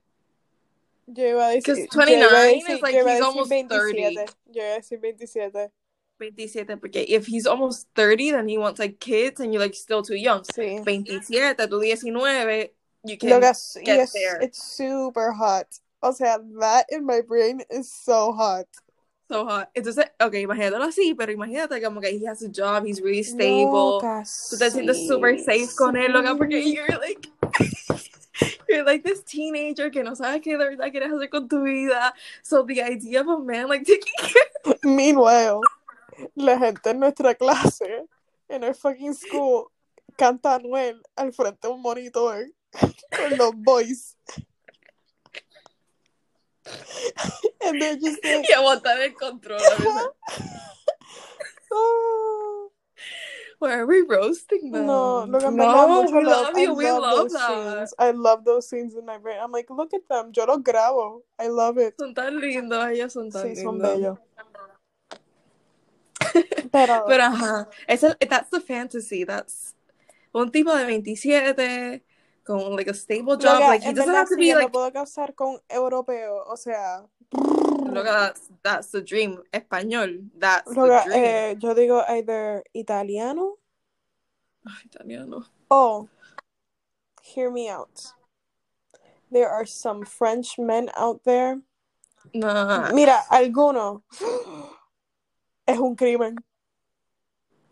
Because 1.14 1.78
yo 1.78 1.84
iba 1.84 1.84
a 1.84 1.88
29 1.88 2.60
decir- 2.60 2.70
is 2.76 2.82
like 2.82 2.94
he's 2.94 3.20
almost 3.20 3.48
27. 3.50 4.26
Yo 4.52 4.62
iba 4.62 4.74
a 4.74 4.78
decir 4.80 5.00
27. 5.00 5.70
27, 6.18 6.78
porque 6.78 7.04
if 7.08 7.26
he's 7.26 7.46
almost 7.46 7.88
30, 7.94 8.32
then 8.32 8.46
he 8.48 8.58
wants 8.58 8.78
like 8.78 9.00
kids 9.00 9.40
and 9.40 9.52
you're 9.54 9.62
like 9.62 9.74
still 9.74 10.02
too 10.02 10.16
young. 10.16 10.42
Sí. 10.54 10.82
27, 10.84 11.66
tú 11.66 11.80
19, 11.80 12.70
you 13.04 13.16
can 13.16 13.30
Lo 13.30 13.40
que 13.40 13.48
es, 13.48 13.76
y 13.80 13.84
get 13.86 14.00
es- 14.00 14.12
there. 14.12 14.38
it's 14.42 14.62
super 14.62 15.32
hot. 15.32 15.66
O 16.02 16.12
sea, 16.12 16.38
that 16.60 16.86
in 16.90 17.04
my 17.06 17.20
brain 17.22 17.62
is 17.70 17.90
so 17.90 18.32
hot. 18.32 18.66
so 19.30 19.46
hot. 19.46 19.70
Entonces, 19.74 20.04
ok, 20.20 20.34
imagínatelo 20.34 20.84
así, 20.84 21.14
pero 21.16 21.30
imagínate 21.32 21.80
como 21.82 22.00
que 22.00 22.08
he 22.10 22.26
has 22.26 22.42
a 22.42 22.48
job, 22.48 22.84
he's 22.84 23.00
really 23.00 23.22
stable. 23.22 24.00
Loca, 24.02 24.22
Tú 24.50 24.58
te 24.58 24.70
sientes 24.70 25.06
super 25.06 25.38
safe 25.38 25.68
con 25.76 25.96
él, 25.96 26.12
loca, 26.12 26.34
porque 26.36 26.60
you're 26.64 26.98
like, 26.98 27.28
you're 28.68 28.84
like 28.84 29.02
this 29.02 29.22
teenager 29.24 29.90
que 29.90 30.02
no 30.02 30.14
sabes 30.14 30.40
qué 30.42 30.56
de 30.56 30.64
verdad 30.64 30.90
quieres 30.90 31.12
hacer 31.12 31.28
con 31.30 31.48
tu 31.48 31.62
vida. 31.62 32.12
So 32.42 32.64
the 32.64 32.82
idea 32.82 33.20
of 33.20 33.28
a 33.28 33.38
man 33.38 33.68
like 33.68 33.84
taking 33.86 34.12
care 34.18 34.76
Meanwhile, 34.84 35.60
la 36.34 36.58
gente 36.58 36.90
en 36.90 37.00
nuestra 37.00 37.34
clase, 37.34 38.06
en 38.48 38.64
el 38.64 38.74
fucking 38.74 39.14
school, 39.14 39.70
canta 40.16 40.54
Anuel 40.54 41.02
al 41.16 41.32
frente 41.32 41.66
de 41.68 41.74
un 41.74 41.82
monitor 41.82 42.46
con 43.16 43.38
los 43.38 43.54
boys. 43.54 44.16
And 47.64 47.80
they're 47.80 47.96
just 47.96 48.18
like, 48.24 48.46
y 48.48 48.52
aguantar 48.52 49.00
el 49.00 49.14
control. 49.14 49.60
a 49.60 49.76
veces. 49.76 50.08
"Oh." 51.70 52.39
Why 53.60 53.74
are 53.74 53.86
we 53.86 54.00
roasting 54.00 54.72
them? 54.72 54.86
No, 54.86 55.26
look, 55.28 55.44
I'm 55.44 55.54
no, 55.54 56.08
we 56.10 56.24
love 56.24 56.56
you, 56.56 56.72
I 56.72 56.74
we 56.74 56.90
love 56.90 57.28
those 57.28 57.32
that. 57.34 57.88
scenes. 57.88 57.94
I 57.98 58.10
love 58.12 58.44
those 58.44 58.66
scenes 58.68 58.94
in 58.96 59.04
my 59.04 59.18
brain. 59.18 59.36
I'm 59.38 59.52
like, 59.52 59.68
look 59.68 59.92
at 59.92 60.08
them. 60.08 60.32
Yo 60.34 60.46
los 60.46 60.58
grabo. 60.64 61.20
I 61.38 61.48
love 61.48 61.76
it. 61.76 61.94
Son 61.98 62.14
tan 62.14 62.40
lindos, 62.40 62.88
ellos 62.88 63.12
son 63.12 63.30
tan 63.30 63.48
Sí, 63.48 63.56
son 63.56 63.78
lindos. 63.78 63.92
bellos. 63.92 64.18
Pero, 66.72 67.04
Pero 67.06 67.22
ajá, 67.24 67.68
esa, 67.86 68.16
that's 68.28 68.48
the 68.50 68.60
fantasy. 68.60 69.24
That's 69.24 69.74
un 70.32 70.50
tipo 70.50 70.74
de 70.74 70.86
27 70.86 72.02
con 72.44 72.76
like 72.76 72.88
a 72.88 72.94
stable 72.94 73.36
job. 73.36 73.60
loca, 73.60 73.68
like 73.68 73.82
he 73.82 73.92
doesn't 73.92 74.14
have 74.14 74.28
to 74.28 74.36
sí, 74.36 74.40
be 74.40 74.48
yo 74.48 74.54
me 74.56 74.62
like 74.62 74.72
puedo 74.72 74.90
casar 74.92 75.34
con 75.34 75.58
europeo. 75.68 76.44
O 76.46 76.56
sea, 76.56 77.04
Loca, 77.94 78.10
that's, 78.10 78.48
that's 78.62 78.88
the 78.90 79.02
dream. 79.02 79.38
Español, 79.52 80.28
that's 80.38 80.68
Loca, 80.74 81.02
the 81.04 81.10
dream. 81.10 81.24
eh, 81.24 81.54
yo 81.60 81.74
digo 81.74 82.04
either 82.08 82.62
italiano 82.74 83.56
Ay, 84.66 84.84
italiano. 84.84 85.44
Oh, 85.70 86.08
hear 87.22 87.50
me 87.50 87.68
out. 87.68 88.12
There 89.30 89.48
are 89.48 89.64
some 89.64 90.04
French 90.04 90.58
men 90.58 90.90
out 90.96 91.24
there. 91.24 91.60
Nah. 92.34 92.90
Mira, 92.92 93.24
alguno 93.30 94.02
es 95.66 95.78
un 95.78 95.96
crimen. 95.96 96.36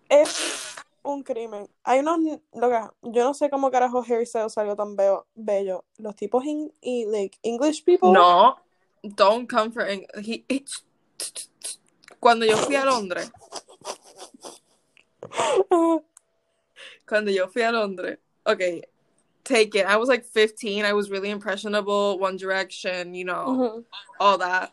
Es 0.09 0.76
un 1.04 1.22
crimen. 1.22 1.68
Hay 1.85 1.98
unos, 1.98 2.40
loca, 2.54 2.94
yo 3.02 3.24
no 3.24 3.35
sé 3.35 3.50
cómo 3.50 3.70
carajo 3.70 4.02
Harry 4.09 4.24
Styles 4.24 4.54
salió 4.54 4.74
tan 4.74 4.96
bello. 4.96 5.26
bello. 5.35 5.85
Los 5.98 6.16
tipos 6.16 6.44
in, 6.46 6.72
y, 6.81 7.04
like 7.04 7.38
English 7.42 7.85
people. 7.85 8.12
No, 8.12 8.57
don't 9.14 9.48
come 9.48 9.70
for 9.72 9.84
he- 9.87 10.44
he- 10.48 10.64
Cuando 12.20 12.44
yo 12.46 12.56
fui 12.56 12.74
a 12.76 12.84
Londres, 12.84 13.30
cuando 17.06 17.30
yo 17.30 17.46
fui 17.48 17.62
a 17.62 17.70
Londres, 17.72 18.18
okay, 18.46 18.82
take 19.44 19.74
it. 19.74 19.87
I 19.87 19.96
was 19.96 20.08
like 20.08 20.24
15. 20.24 20.84
I 20.84 20.92
was 20.92 21.11
really 21.11 21.30
impressionable. 21.30 22.18
One 22.18 22.37
Direction, 22.37 23.14
you 23.14 23.24
know, 23.24 23.46
Ujú, 23.46 23.84
all 24.20 24.38
that. 24.38 24.72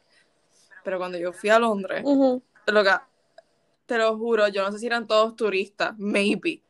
Pero 0.84 0.98
cuando 0.98 1.18
yo 1.18 1.32
fui 1.32 1.50
a 1.50 1.60
Londres, 1.60 2.04
ujú. 2.04 2.42
loca, 2.68 3.04
te 3.88 3.98
lo 3.98 4.18
juro, 4.18 4.48
yo 4.52 4.64
no 4.64 4.72
sé 4.72 4.80
si 4.80 4.88
eran 4.88 5.08
todos 5.08 5.36
turistas, 5.36 5.96
maybe. 5.98 6.62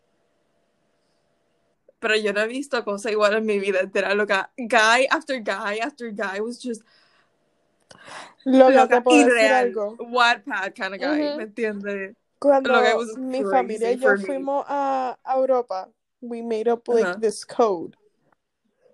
Pero 2.00 2.16
yo 2.18 2.34
no 2.34 2.42
he 2.42 2.48
visto 2.48 2.84
cosa 2.84 3.10
igual 3.10 3.34
en 3.36 3.46
mi 3.46 3.60
vida 3.60 3.80
entera, 3.80 4.14
loca. 4.14 4.52
Guy 4.58 5.08
after 5.10 5.40
guy 5.40 5.80
after 5.82 6.12
guy 6.12 6.40
was 6.40 6.62
just 6.62 6.84
Loca, 8.46 8.88
te 8.88 9.02
puedo 9.02 9.18
decir 9.18 9.32
irreal. 9.32 9.66
algo. 9.68 9.98
Wattpad 10.00 10.74
kind 10.74 10.94
of 10.94 11.00
guy, 11.02 11.22
Ujú. 11.22 11.38
¿me 11.38 11.44
entiendes? 11.44 12.16
Cuando 12.40 12.74
was 12.74 13.18
mi 13.18 13.44
familia 13.44 13.92
y 13.92 13.98
yo 13.98 14.16
fuimos 14.18 14.66
a 14.68 15.18
a 15.24 15.36
Europa, 15.36 15.90
we 16.22 16.42
made 16.42 16.68
up 16.68 16.88
like 16.88 17.06
Ajá. 17.06 17.20
this 17.20 17.46
code. 17.46 17.96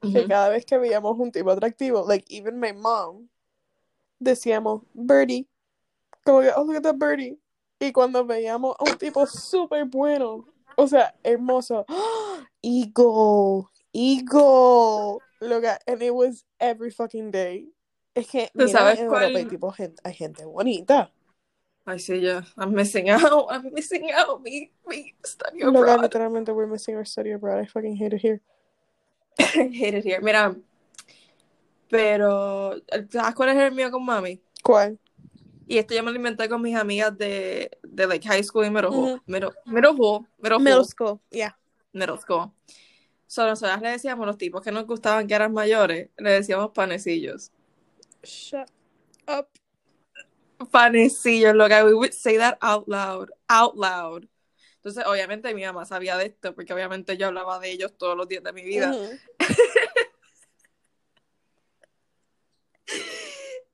que 0.02 0.10
Ujú. 0.10 0.28
cada 0.30 0.50
vez 0.50 0.66
que 0.66 0.78
veíamos 0.78 1.18
un 1.20 1.32
tipo 1.32 1.52
atractivo, 1.52 2.04
like 2.08 2.26
even 2.30 2.60
my 2.60 2.72
mom, 2.72 3.30
decíamos 4.20 4.82
Birdie, 4.96 5.48
como 6.26 6.42
que, 6.42 6.52
oh, 6.56 6.64
look 6.64 6.78
at 6.78 6.84
that 6.84 6.98
Birdie. 6.98 7.38
Y 7.80 7.92
cuando 7.92 8.24
veíamos 8.24 8.76
a 8.80 8.84
un 8.86 8.98
tipo 8.98 9.26
súper 9.26 9.86
bueno, 9.86 10.46
o 10.76 10.88
sea, 10.88 11.14
hermoso, 11.24 11.86
¡Ah! 11.88 12.48
Eagle, 12.64 13.70
Eagle, 13.94 15.24
look 15.42 15.66
at, 15.66 15.84
and 15.88 16.02
it 16.02 16.14
was 16.14 16.46
every 16.60 16.92
fucking 16.92 17.32
day. 17.32 17.66
Es 18.14 18.28
que, 18.28 18.50
¿Tú 18.54 18.66
mira, 18.66 18.70
sabes 18.70 19.00
en 19.00 19.08
cuál? 19.08 19.24
Europa 19.24 19.40
hay, 19.40 19.46
tipo, 19.46 19.72
gente, 19.72 20.02
hay 20.04 20.14
gente 20.14 20.46
bonita. 20.46 21.12
Ay, 21.86 22.00
sí, 22.00 22.22
yo. 22.22 22.42
I'm 22.58 22.74
missing 22.74 23.10
out. 23.10 23.48
I'm 23.50 23.72
missing 23.74 24.12
out. 24.12 24.42
Me, 24.42 24.72
me 24.88 25.16
study 25.24 25.64
abroad. 25.64 26.02
literalmente, 26.02 26.52
we're 26.54 26.68
missing 26.68 26.96
our 26.96 27.06
study 27.06 27.32
abroad. 27.32 27.60
I 27.60 27.66
fucking 27.66 27.96
hate 27.96 28.16
it 28.16 28.22
here. 28.22 28.42
Hate 29.38 29.98
it 29.98 30.06
here. 30.06 30.20
Mira, 30.22 30.56
pero, 31.90 32.76
¿sabes 33.10 33.36
cuál 33.36 33.50
es 33.50 33.58
el 33.58 33.72
mío 33.72 33.90
con 33.90 34.06
mami? 34.06 34.42
¿Cuál? 34.64 35.00
Y 35.68 35.78
esto 35.78 35.94
yo 35.94 36.04
me 36.04 36.12
lo 36.12 36.18
inventé 36.18 36.50
con 36.50 36.62
mis 36.62 36.76
amigas 36.76 37.18
de, 37.18 37.72
de 37.84 38.08
like 38.08 38.28
high 38.28 38.44
school 38.44 38.66
y 38.66 38.70
middle 38.70 38.92
school. 38.92 39.22
Middle, 39.26 39.52
middle 39.66 39.94
school. 39.94 40.28
Middle 40.38 40.58
school. 40.58 40.64
Middle 40.64 40.86
school, 40.86 41.22
yeah. 41.32 41.56
Middle 41.94 42.18
school. 42.18 42.52
So, 43.26 43.46
nosotras 43.46 43.82
le 43.82 43.90
decíamos 43.92 44.24
a 44.24 44.28
los 44.28 44.38
tipos 44.38 44.62
que 44.62 44.72
nos 44.72 44.86
gustaban 44.86 45.28
que 45.28 45.34
eran 45.34 45.54
mayores, 45.54 46.10
le 46.18 46.30
decíamos 46.32 46.72
panecillos. 46.72 47.52
Shut 48.24 48.70
up. 49.28 49.50
Panecillos, 50.72 51.56
loca. 51.56 51.84
We 51.86 51.94
would 51.94 52.14
say 52.14 52.38
that 52.38 52.58
out 52.62 52.88
loud. 52.88 53.32
Out 53.50 53.76
loud. 53.76 54.28
Entonces, 54.84 55.04
obviamente, 55.06 55.54
mi 55.54 55.64
mamá 55.64 55.86
sabía 55.86 56.18
de 56.18 56.26
esto, 56.26 56.54
porque 56.56 56.74
obviamente 56.74 57.16
yo 57.18 57.28
hablaba 57.28 57.60
de 57.60 57.72
ellos 57.72 57.94
todos 57.98 58.18
los 58.18 58.28
días 58.28 58.44
de 58.44 58.52
mi 58.54 58.64
vida. 58.64 58.92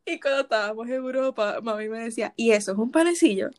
Y 0.06 0.20
cuando 0.22 0.42
estábamos 0.44 0.88
en 0.88 0.94
Europa, 0.94 1.60
mami 1.62 1.90
me 1.90 2.00
decía, 2.00 2.34
y 2.38 2.52
eso 2.52 2.72
es 2.72 2.78
un 2.78 2.92
panecillo. 2.92 3.50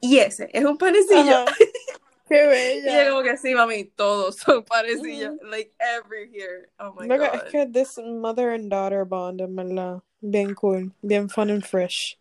Y 0.00 0.18
ese 0.18 0.50
es 0.52 0.64
un 0.64 0.76
panecillo. 0.76 1.44
Ajá. 1.44 1.54
Qué 2.28 2.34
Y 2.34 2.84
yo 2.86 2.92
bella. 2.92 3.10
como 3.10 3.22
que 3.22 3.36
sí, 3.36 3.54
mami, 3.54 3.84
todos 3.84 4.36
son 4.36 4.64
panecillos. 4.64 5.34
Like 5.42 5.72
every 5.78 6.28
here. 6.32 6.70
Oh 6.80 6.92
my 6.98 7.06
Loca, 7.06 7.28
god. 7.30 7.34
es 7.36 7.52
que 7.52 7.66
this 7.66 7.98
mother 7.98 8.50
and 8.50 8.68
daughter 8.68 9.04
bond, 9.04 9.40
en 9.42 9.54
verdad. 9.54 10.02
Bien 10.22 10.54
cool. 10.54 10.92
Bien 11.04 11.28
fun 11.28 11.50
and 11.50 11.64
fresh. 11.64 12.16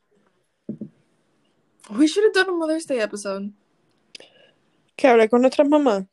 We 1.89 2.07
should 2.07 2.23
have 2.23 2.33
done 2.33 2.49
a 2.49 2.57
Mother's 2.57 2.85
Day 2.85 2.99
episode. 2.99 3.53
Que 4.97 5.09
hablé 5.09 5.29
con 5.29 5.41
nuestras 5.41 5.67
mamás. 5.67 6.07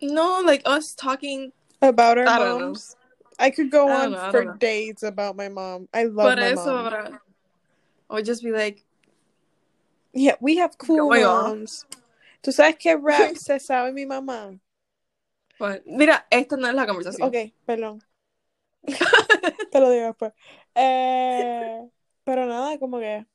No, 0.00 0.40
like 0.44 0.62
us 0.66 0.94
talking. 0.94 1.52
About 1.80 2.18
our 2.18 2.26
I 2.26 2.38
moms. 2.38 2.96
I 3.38 3.50
could 3.50 3.70
go 3.70 3.88
I 3.88 4.04
on 4.06 4.12
know, 4.12 4.30
for 4.30 4.44
days 4.58 5.02
about 5.02 5.36
my 5.36 5.48
mom. 5.48 5.88
I 5.92 6.04
love 6.04 6.34
Por 6.34 6.36
my 6.36 6.48
eso, 6.52 6.66
mom. 6.66 6.88
bra. 6.90 7.08
Or 8.08 8.22
just 8.22 8.42
be 8.42 8.50
like, 8.50 8.84
Yeah, 10.12 10.36
we 10.40 10.56
have 10.58 10.76
cool 10.78 11.12
on. 11.12 11.20
moms. 11.60 11.84
¿Tú 12.42 12.52
sabes 12.52 12.76
qué 12.78 12.96
rap 13.00 13.36
se 13.36 13.58
sabe 13.58 13.92
mi 13.92 14.04
mamá? 14.04 14.58
what? 15.58 15.82
Mira, 15.86 16.24
esta 16.30 16.56
no 16.56 16.68
es 16.68 16.74
la 16.74 16.86
conversación. 16.86 17.28
Ok, 17.28 17.52
perdón. 17.66 18.00
Te 19.72 19.80
lo 19.80 19.90
digo 19.90 20.06
después. 20.06 20.32
Eh, 20.74 21.88
pero 22.24 22.46
nada, 22.46 22.78
como 22.78 22.98
que... 22.98 23.26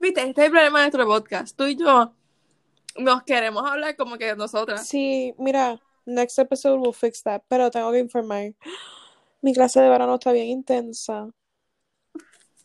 Viste, 0.00 0.20
este 0.22 0.40
es 0.40 0.46
el 0.46 0.52
problema 0.52 0.80
de 0.80 0.84
nuestro 0.86 1.06
podcast. 1.06 1.56
Tú 1.56 1.66
y 1.66 1.76
yo 1.76 2.14
nos 2.96 3.22
queremos 3.22 3.64
hablar 3.68 3.96
como 3.96 4.18
que 4.18 4.34
nosotras. 4.36 4.86
Sí, 4.86 5.34
mira, 5.38 5.80
next 6.04 6.38
episode 6.38 6.78
we'll 6.78 6.92
fix 6.92 7.22
that. 7.22 7.42
Pero 7.48 7.70
tengo 7.70 7.92
que 7.92 7.98
informar. 7.98 8.52
Mi 9.40 9.52
clase 9.52 9.80
de 9.80 9.88
verano 9.88 10.14
está 10.14 10.32
bien 10.32 10.46
intensa. 10.46 11.28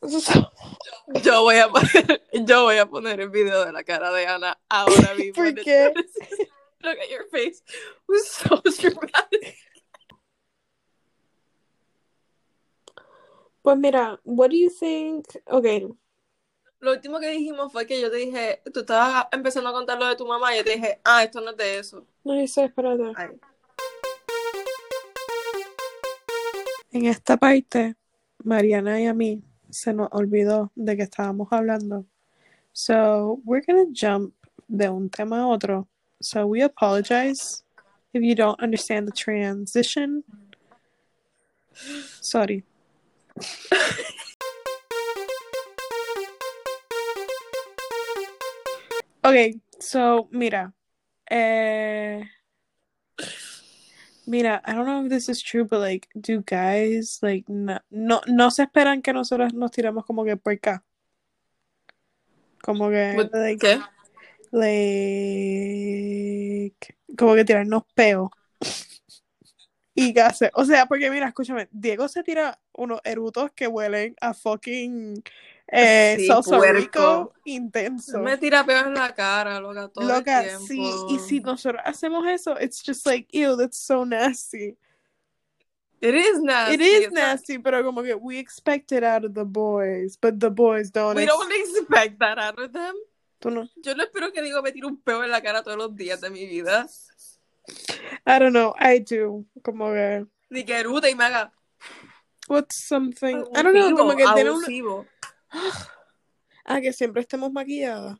Yo 1.23 1.41
voy 1.43 1.57
a 1.57 1.67
poner, 1.67 2.23
yo 2.45 2.63
voy 2.63 2.77
a 2.77 2.85
poner 2.85 3.19
el 3.19 3.29
video 3.29 3.65
de 3.65 3.73
la 3.73 3.83
cara 3.83 4.11
de 4.13 4.27
Ana 4.27 4.57
ahora 4.69 5.13
mismo. 5.17 5.43
¿Por 5.43 5.53
qué? 5.55 5.91
Look 6.81 6.97
at 6.97 7.09
your 7.09 7.27
face. 7.29 7.61
It 7.67 8.07
was 8.07 8.27
so 8.29 8.61
dramatic. 8.63 9.57
Pues 13.69 13.77
mira, 13.77 14.19
what 14.23 14.49
do 14.49 14.55
you 14.55 14.71
think? 14.71 15.27
Okay, 15.45 15.87
Lo 16.79 16.91
último 16.91 17.19
que 17.19 17.29
dijimos 17.29 17.71
fue 17.71 17.85
que 17.85 18.01
yo 18.01 18.09
te 18.09 18.17
dije, 18.17 18.63
tú 18.73 18.79
estabas 18.79 19.27
empezando 19.31 19.69
a 19.69 19.73
contar 19.73 19.99
lo 19.99 20.07
de 20.07 20.15
tu 20.15 20.25
mamá 20.25 20.55
y 20.55 20.57
yo 20.57 20.63
te 20.63 20.71
dije, 20.71 20.99
ah, 21.03 21.23
esto 21.23 21.39
no 21.39 21.51
es 21.51 21.57
de 21.57 21.77
eso. 21.77 22.03
no 22.23 22.33
espérate. 22.33 23.13
Ay. 23.15 23.39
En 26.91 27.05
esta 27.05 27.37
parte, 27.37 27.95
Mariana 28.43 28.99
y 28.99 29.05
a 29.05 29.13
mí 29.13 29.43
se 29.69 29.93
nos 29.93 30.09
olvidó 30.13 30.71
de 30.73 30.97
que 30.97 31.03
estábamos 31.03 31.49
hablando. 31.51 32.07
So, 32.71 33.39
we're 33.45 33.63
gonna 33.63 33.85
jump 33.93 34.33
de 34.67 34.89
un 34.89 35.11
tema 35.11 35.41
a 35.41 35.47
otro. 35.47 35.87
So, 36.19 36.47
we 36.47 36.63
apologize 36.63 37.63
if 38.13 38.23
you 38.23 38.33
don't 38.33 38.59
understand 38.59 39.07
the 39.07 39.11
transition. 39.11 40.23
Sorry. 42.19 42.63
Okay, 49.23 49.59
so, 49.79 50.27
mira. 50.31 50.73
Eh, 51.29 52.23
Mira, 54.25 54.61
I 54.63 54.73
don't 54.73 54.85
know 54.85 55.03
if 55.05 55.09
this 55.09 55.27
is 55.27 55.41
true, 55.41 55.65
but 55.65 55.79
like, 55.79 56.07
do 56.19 56.41
guys 56.41 57.17
like 57.23 57.45
no 57.49 57.79
no, 57.89 58.21
no 58.27 58.49
se 58.51 58.63
esperan 58.63 59.01
que 59.01 59.11
nosotros 59.11 59.53
nos 59.53 59.71
tiramos 59.71 60.05
como 60.05 60.23
que 60.23 60.37
por 60.37 60.53
acá? 60.53 60.83
Como 62.61 62.89
que 62.89 63.15
What- 63.17 63.31
like, 63.33 63.59
¿Qué? 63.59 63.81
like 64.51 66.95
como 67.17 67.35
que 67.35 67.43
tirarnos 67.43 67.83
peo 67.95 68.29
y 69.95 70.13
gases. 70.13 70.51
O 70.53 70.63
sea, 70.63 70.85
porque 70.85 71.09
mira, 71.09 71.27
escúchame, 71.27 71.67
Diego 71.71 72.07
se 72.07 72.21
tira 72.23 72.59
unos 72.79 72.99
erutos 73.03 73.51
que 73.51 73.67
huelen 73.67 74.15
a 74.21 74.33
fucking 74.33 75.23
eh, 75.71 76.15
Sí, 76.17 76.29
rico 76.71 77.33
intenso. 77.43 78.19
Me 78.19 78.37
tira 78.37 78.65
peor 78.65 78.87
en 78.87 78.95
la 78.95 79.13
cara, 79.13 79.59
loca, 79.59 79.87
todo 79.89 80.07
Loca, 80.07 80.39
el 80.41 80.45
tiempo. 80.47 80.65
sí, 80.67 81.05
y 81.09 81.19
si 81.19 81.39
nosotros 81.41 81.81
hacemos 81.85 82.25
eso, 82.27 82.59
it's 82.59 82.81
just 82.83 83.05
like, 83.05 83.27
ew, 83.31 83.55
that's 83.55 83.77
so 83.77 84.03
nasty. 84.03 84.75
It 86.01 86.15
is 86.15 86.41
nasty. 86.41 86.73
It 86.75 86.81
is 86.81 87.11
nasty, 87.11 87.59
pero 87.59 87.83
como 87.83 88.01
que 88.03 88.15
we 88.15 88.39
expect 88.39 88.91
it 88.93 89.03
out 89.03 89.25
of 89.25 89.33
the 89.33 89.43
boys, 89.43 90.17
but 90.19 90.39
the 90.39 90.49
boys 90.49 90.91
don't. 90.91 91.15
We 91.15 91.25
don't 91.25 91.51
expect 91.51 92.19
that 92.19 92.39
out 92.39 92.57
of 92.57 92.71
them. 92.71 92.95
tú 93.39 93.51
no- 93.51 93.69
Yo 93.83 93.93
no 93.95 94.03
espero 94.03 94.31
que 94.31 94.41
digo 94.41 94.61
me 94.61 94.71
tire 94.71 94.87
un 94.87 94.97
peo 95.01 95.23
en 95.23 95.29
la 95.29 95.41
cara 95.41 95.61
todos 95.61 95.77
los 95.77 95.95
días 95.95 96.21
de 96.21 96.29
mi 96.29 96.45
vida. 96.47 96.87
I 98.25 98.39
don't 98.39 98.53
know, 98.53 98.73
I 98.79 98.99
do. 98.99 99.45
Como 99.61 99.91
que, 99.93 100.25
Ni 100.49 100.63
que 100.63 100.79
erute 100.79 101.09
y 101.09 101.15
me 101.15 101.25
haga. 101.25 101.53
What's 102.49 102.87
something. 102.87 103.45
I 103.55 103.61
don't 103.61 103.73
know, 103.73 103.95
como 103.95 104.15
que 104.15 104.25
tiene 104.33 104.51
un. 104.51 104.63
abusivo. 104.63 105.05
Ah, 106.65 106.81
que 106.81 106.93
siempre 106.93 107.21
estemos 107.21 107.51
maquilladas. 107.51 108.17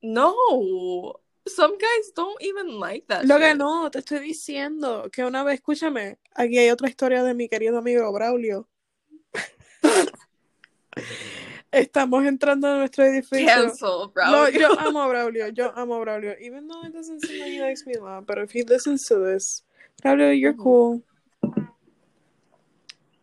No. 0.00 0.34
Some 1.46 1.76
guys 1.78 2.12
don't 2.14 2.40
even 2.42 2.78
like 2.78 3.06
that 3.08 3.24
Lo 3.24 3.38
que 3.38 3.48
shit. 3.48 3.56
no, 3.56 3.90
te 3.90 3.98
estoy 4.00 4.20
diciendo 4.20 5.10
que 5.10 5.24
una 5.24 5.42
vez, 5.44 5.54
escúchame, 5.60 6.18
aquí 6.34 6.58
hay 6.58 6.70
otra 6.70 6.88
historia 6.88 7.22
de 7.22 7.34
mi 7.34 7.48
querido 7.48 7.78
amigo 7.78 8.12
Braulio. 8.12 8.68
Estamos 11.70 12.24
entrando 12.24 12.68
a 12.68 12.76
nuestro 12.76 13.04
edificio. 13.04 13.46
Cancel, 13.46 14.10
bro. 14.12 14.30
No, 14.30 14.48
yo 14.48 14.78
amo 14.78 15.02
a 15.02 15.08
Braulio, 15.08 15.48
yo 15.48 15.72
amo 15.76 15.96
a 15.96 16.00
Braulio. 16.00 16.34
Even 16.40 16.66
though 16.66 16.82
it 16.86 16.92
doesn't 16.94 17.20
seem 17.20 17.40
like 17.40 17.52
he 17.52 17.60
likes 17.60 17.86
me 17.86 17.94
a 17.94 18.02
lot, 18.02 18.26
but 18.26 18.38
if 18.38 18.50
he 18.52 18.62
listens 18.62 19.04
to 19.06 19.18
this, 19.18 19.62
Braulio, 20.02 20.32
you're 20.38 20.54
cool. 20.54 21.02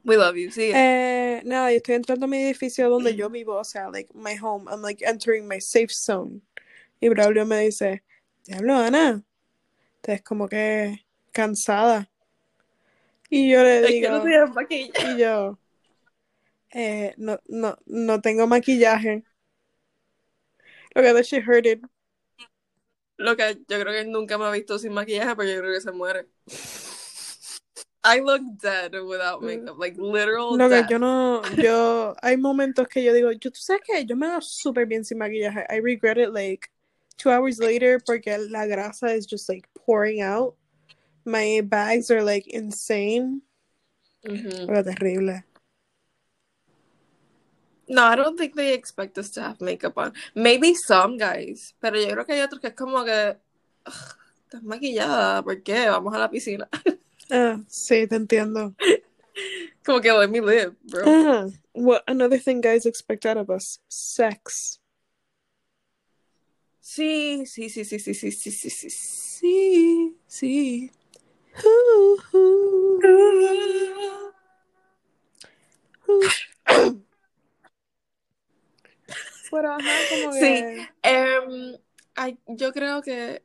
We 0.06 0.18
love 0.18 0.38
you. 0.38 0.52
Sigue. 0.52 0.74
Eh, 0.76 1.42
nada, 1.46 1.72
yo 1.72 1.78
estoy 1.78 1.96
entrando 1.96 2.26
a 2.26 2.30
mi 2.30 2.38
edificio 2.38 2.90
donde 2.90 3.16
yo 3.16 3.30
vivo, 3.32 3.56
o 3.56 3.64
sea, 3.64 3.90
like 3.90 4.14
my 4.14 4.36
home. 4.36 4.68
I'm 4.70 4.82
like 4.82 5.04
entering 5.04 5.48
my 5.48 5.60
safe 5.60 5.92
zone. 5.92 6.42
Y 7.02 7.10
Braulio 7.10 7.46
me 7.46 7.60
dice, 7.62 8.04
diablo, 8.46 8.76
Ana, 8.76 9.24
estás 9.96 10.22
como 10.22 10.48
que 10.48 11.06
cansada. 11.32 12.10
Y 13.30 13.50
yo 13.50 13.64
le 13.64 13.82
digo, 13.82 14.10
no 14.10 14.62
y 14.70 15.18
yo, 15.18 15.60
eh, 16.72 17.14
no, 17.18 17.40
no, 17.48 17.78
no 17.88 18.22
tengo 18.22 18.46
maquillaje. 18.48 19.24
Lo 20.94 21.02
que 21.02 21.14
that 21.14 21.24
shit 21.24 21.44
hurted. 21.44 21.82
Lo 23.18 23.36
que 23.36 23.56
yo 23.68 23.80
creo 23.80 23.92
que 23.92 24.02
él 24.02 24.12
nunca 24.12 24.38
me 24.38 24.46
ha 24.46 24.52
visto 24.52 24.78
sin 24.78 24.94
maquillaje, 24.94 25.36
pero 25.36 25.50
yo 25.50 25.60
creo 25.62 25.74
que 25.74 25.82
se 25.82 25.92
muere. 25.92 26.28
I 28.06 28.20
look 28.20 28.42
dead 28.62 28.94
without 28.94 29.42
mm. 29.42 29.46
makeup, 29.48 29.80
like 29.80 29.98
literal 29.98 30.56
que 30.56 30.70
death. 30.70 30.90
yo 30.92 30.98
no, 31.00 31.42
yo, 31.58 32.16
hay 32.22 32.38
momentos 32.38 32.88
que 32.88 33.04
yo 33.04 33.12
digo, 33.14 33.32
yo, 33.32 33.50
tú 33.50 33.60
sabes 33.60 33.82
que 33.84 34.06
yo 34.06 34.16
me 34.16 34.28
veo 34.28 34.42
súper 34.42 34.86
bien 34.86 35.04
sin 35.04 35.18
maquillaje. 35.18 35.66
I 35.68 35.78
regret 35.78 36.20
it 36.20 36.32
like 36.32 36.70
two 37.18 37.32
hours 37.32 37.58
later 37.58 38.00
porque 38.00 38.38
la 38.52 38.68
grasa 38.68 39.16
is 39.16 39.26
just 39.26 39.50
like 39.50 39.68
pouring 39.74 40.22
out. 40.22 40.56
My 41.26 41.62
bags 41.62 42.12
are 42.12 42.24
like 42.24 42.46
insane. 42.48 43.42
Mm-hmm. 44.24 44.68
Pero 44.68 44.84
terrible. 44.84 45.44
No, 47.88 48.04
I 48.04 48.16
don't 48.16 48.38
think 48.38 48.56
they 48.56 48.74
expect 48.74 49.18
us 49.18 49.32
to 49.32 49.42
have 49.42 49.62
makeup 49.62 49.98
on. 49.98 50.14
Maybe 50.36 50.76
some 50.76 51.18
guys, 51.18 51.74
pero 51.82 51.98
yo 51.98 52.14
creo 52.14 52.26
que 52.26 52.34
hay 52.36 52.42
otros 52.42 52.62
que 52.62 52.68
es 52.68 52.76
como 52.76 53.04
que 53.04 53.38
"Ugh, 53.88 54.18
estás 54.46 54.64
maquillada, 54.64 55.44
¿por 55.44 55.64
qué? 55.64 55.90
Vamos 55.90 56.14
a 56.14 56.20
la 56.20 56.30
piscina. 56.30 56.70
Ah, 57.32 57.60
sí, 57.68 58.08
te 58.08 58.16
entiendo. 58.16 58.76
Como 59.84 60.02
que 60.02 60.12
let 60.12 60.30
me 60.30 60.42
live, 60.42 60.76
bro. 60.84 61.04
Ah, 61.06 61.48
what 61.74 62.04
another 62.08 62.40
thing 62.40 62.62
guys 62.62 62.86
expect 62.86 63.26
out 63.26 63.38
of 63.38 63.50
us? 63.50 63.80
Sex. 63.88 64.80
Sí, 66.82 67.46
sí, 67.46 67.70
sí, 67.70 67.84
sí, 67.84 68.00
sí, 68.00 68.14
sí, 68.14 68.32
sí, 68.32 68.52
sí, 68.52 68.70
sí, 68.70 68.90
sí, 68.90 70.16
sí. 70.28 70.92
Ooh, 71.66 72.18
ooh, 72.34 73.00
ooh. 76.10 76.26
Pero 79.52 79.72
ajá, 79.74 79.98
como 80.10 80.32
Sí. 80.34 80.40
que 80.40 80.88
Em, 81.04 81.78
I- 82.18 82.38
yo 82.48 82.72
creo 82.72 83.02
que 83.02 83.44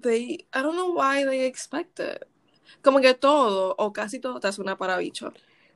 they, 0.00 0.46
I 0.54 0.62
don't 0.62 0.74
know 0.74 0.94
why 0.94 1.24
they 1.24 1.44
expect 1.46 2.00
it. 2.00 2.24
Como 2.82 3.00
que 3.00 3.14
todo 3.14 3.74
o 3.78 3.92
casi 3.92 4.20
todo 4.20 4.40
te 4.40 4.48
hace 4.48 4.60
una 4.60 4.76
para 4.76 4.96
bicho. 4.98 5.32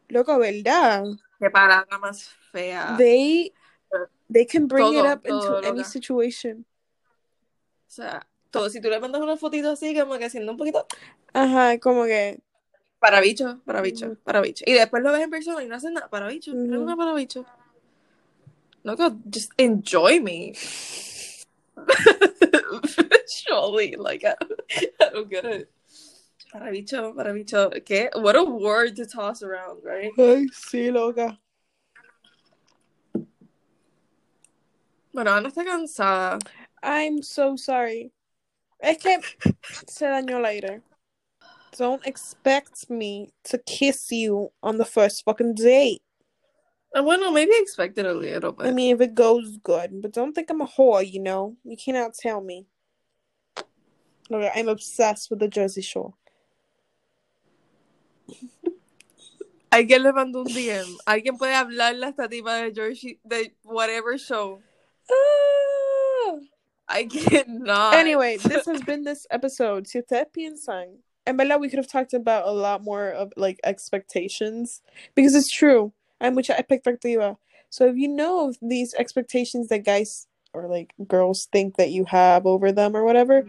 loco, 0.08 0.38
¿verdad? 0.38 1.04
Qué 1.38 1.50
palabra 1.50 1.98
más 1.98 2.28
fea. 2.52 2.96
They 2.96 3.52
they 4.32 4.46
can 4.46 4.68
bring 4.68 4.94
it 4.94 5.04
up 5.04 5.26
into 5.26 5.58
any 5.66 5.84
situation. 5.84 6.64
O 7.86 7.90
sea, 7.90 8.26
todo. 8.50 8.70
Si 8.70 8.80
tú 8.80 8.88
le 8.88 9.00
mandas 9.00 9.20
una 9.20 9.36
fotito 9.36 9.70
así, 9.70 9.98
como 9.98 10.18
que 10.18 10.26
haciendo 10.26 10.52
un 10.52 10.58
poquito 10.58 10.86
Ajá, 11.32 11.78
como 11.78 12.04
que 12.04 12.40
para 12.98 13.20
bicho, 13.20 13.60
para 13.64 13.80
bicho, 13.80 14.16
para 14.22 14.40
bicho. 14.40 14.64
Y 14.66 14.74
después 14.74 15.02
lo 15.02 15.12
ves 15.12 15.22
en 15.22 15.30
persona 15.30 15.62
y 15.62 15.68
no 15.68 15.74
haces 15.74 15.90
nada 15.90 16.08
para 16.08 16.28
bicho. 16.28 16.52
Ujú. 16.52 16.82
una 16.82 16.96
para 16.96 17.14
bicho. 17.14 17.44
Loco, 18.84 19.16
just 19.32 19.52
enjoy 19.58 20.20
me. 20.20 20.54
Surely, 23.26 23.96
like, 23.96 24.24
I, 24.24 24.34
I 25.00 25.10
don't 25.12 25.28
get 25.30 25.44
it. 25.44 25.70
Para 26.52 26.70
bicho, 26.70 27.14
para 27.14 27.32
bicho. 27.32 27.70
¿Qué? 27.84 28.10
What 28.14 28.36
a 28.36 28.44
word 28.44 28.96
to 28.96 29.06
toss 29.06 29.42
around, 29.42 29.82
right? 29.82 30.12
ay, 30.18 30.46
sí, 30.52 30.90
loca. 30.92 31.40
Bueno, 35.14 35.30
Ana 35.32 35.48
está 35.48 35.64
cansada. 35.64 36.38
I'm 36.82 37.22
so 37.22 37.56
sorry. 37.56 38.12
Es 38.78 38.98
que 38.98 39.18
se 39.86 40.06
dañó 40.06 40.38
el 40.38 40.44
aire. 40.44 40.82
Don't 41.78 42.06
expect 42.06 42.90
me 42.90 43.32
to 43.44 43.56
kiss 43.58 44.10
you 44.10 44.52
on 44.62 44.76
the 44.76 44.84
first 44.84 45.24
fucking 45.24 45.54
date. 45.54 46.02
Ah, 46.94 47.00
Bueno, 47.00 47.30
maybe 47.30 47.52
expected 47.56 48.04
a 48.04 48.12
little 48.12 48.52
bit. 48.52 48.66
I 48.66 48.72
mean, 48.72 48.94
if 48.94 49.00
it 49.00 49.14
goes 49.14 49.56
good, 49.62 50.02
but 50.02 50.12
don't 50.12 50.34
think 50.34 50.50
I'm 50.50 50.60
a 50.60 50.66
whore, 50.66 51.02
you 51.02 51.20
know? 51.20 51.56
You 51.64 51.78
cannot 51.82 52.12
tell 52.12 52.42
me. 52.42 52.66
Look, 54.28 54.50
I'm 54.54 54.68
obsessed 54.68 55.30
with 55.30 55.38
the 55.38 55.48
Jersey 55.48 55.80
Shore. 55.80 56.12
Alguien 59.70 60.02
le 60.02 60.12
mandó 60.12 60.42
un 60.42 60.52
DM. 60.52 60.98
Alguien 61.06 61.38
puede 61.38 61.54
hablarle 61.54 62.06
a 62.06 62.08
esta 62.10 62.28
tipa 62.28 62.56
de 62.56 62.72
Jersey, 62.74 63.18
de 63.24 63.54
whatever 63.64 64.18
show. 64.18 64.60
Ah. 65.10 66.38
I 66.88 67.04
cannot. 67.04 67.94
Anyway, 67.94 68.36
this 68.36 68.66
has 68.66 68.82
been 68.82 69.04
this 69.04 69.26
episode. 69.30 69.88
Si 69.88 69.98
ustedes 69.98 70.26
piensan, 70.36 70.98
en 71.26 71.36
verdad, 71.36 71.58
we 71.60 71.70
could 71.70 71.78
have 71.78 71.88
talked 71.88 72.12
about 72.12 72.46
a 72.46 72.52
lot 72.52 72.82
more 72.82 73.08
of 73.08 73.32
like 73.36 73.58
expectations 73.64 74.82
because 75.14 75.34
it's 75.34 75.50
true. 75.50 75.92
Hay 76.20 76.30
mucha 76.30 76.54
expectativa. 76.54 77.38
So 77.70 77.86
if 77.86 77.96
you 77.96 78.08
know 78.08 78.48
of 78.48 78.58
these 78.60 78.92
expectations 78.94 79.68
that 79.68 79.84
guys 79.84 80.26
or 80.52 80.68
like 80.68 80.92
girls 81.08 81.46
think 81.50 81.76
that 81.76 81.90
you 81.90 82.04
have 82.04 82.44
over 82.44 82.72
them 82.72 82.94
or 82.94 83.04
whatever, 83.04 83.46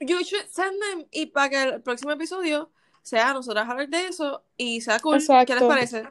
You 0.00 0.24
should 0.24 0.50
send 0.50 0.80
them 0.80 1.04
y 1.12 1.26
para 1.26 1.74
el 1.74 1.80
próximo 1.80 2.10
episodio 2.12 2.70
sea 3.02 3.32
nosotras 3.32 3.68
hablar 3.68 3.88
de 3.88 4.06
eso 4.06 4.42
y 4.56 4.80
sea 4.80 4.98
cool. 5.00 5.14
¿Qué 5.18 5.20
les 5.20 5.30
Exacto. 5.30 5.68
parece? 5.68 6.02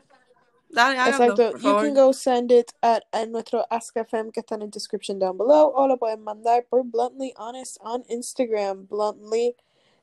Dale, 0.72 1.00
háganlo, 1.00 1.34
exacto, 1.34 1.52
por 1.52 1.60
you 1.62 1.68
favor. 1.68 1.82
can 1.84 1.94
go 1.96 2.14
send 2.14 2.52
it 2.52 2.72
at, 2.82 3.04
at 3.12 3.28
nuestro 3.28 3.66
Ask 3.72 3.96
FM 3.98 4.32
que 4.32 4.42
está 4.42 4.54
en 4.56 4.62
el 4.62 4.70
description 4.70 5.18
down 5.18 5.36
below 5.36 5.72
o 5.76 5.88
lo 5.88 5.98
pueden 5.98 6.22
mandar 6.24 6.66
por 6.70 6.84
Bluntly 6.84 7.34
Honest 7.38 7.78
on 7.82 8.04
Instagram. 8.08 8.86
Bluntly 8.88 9.56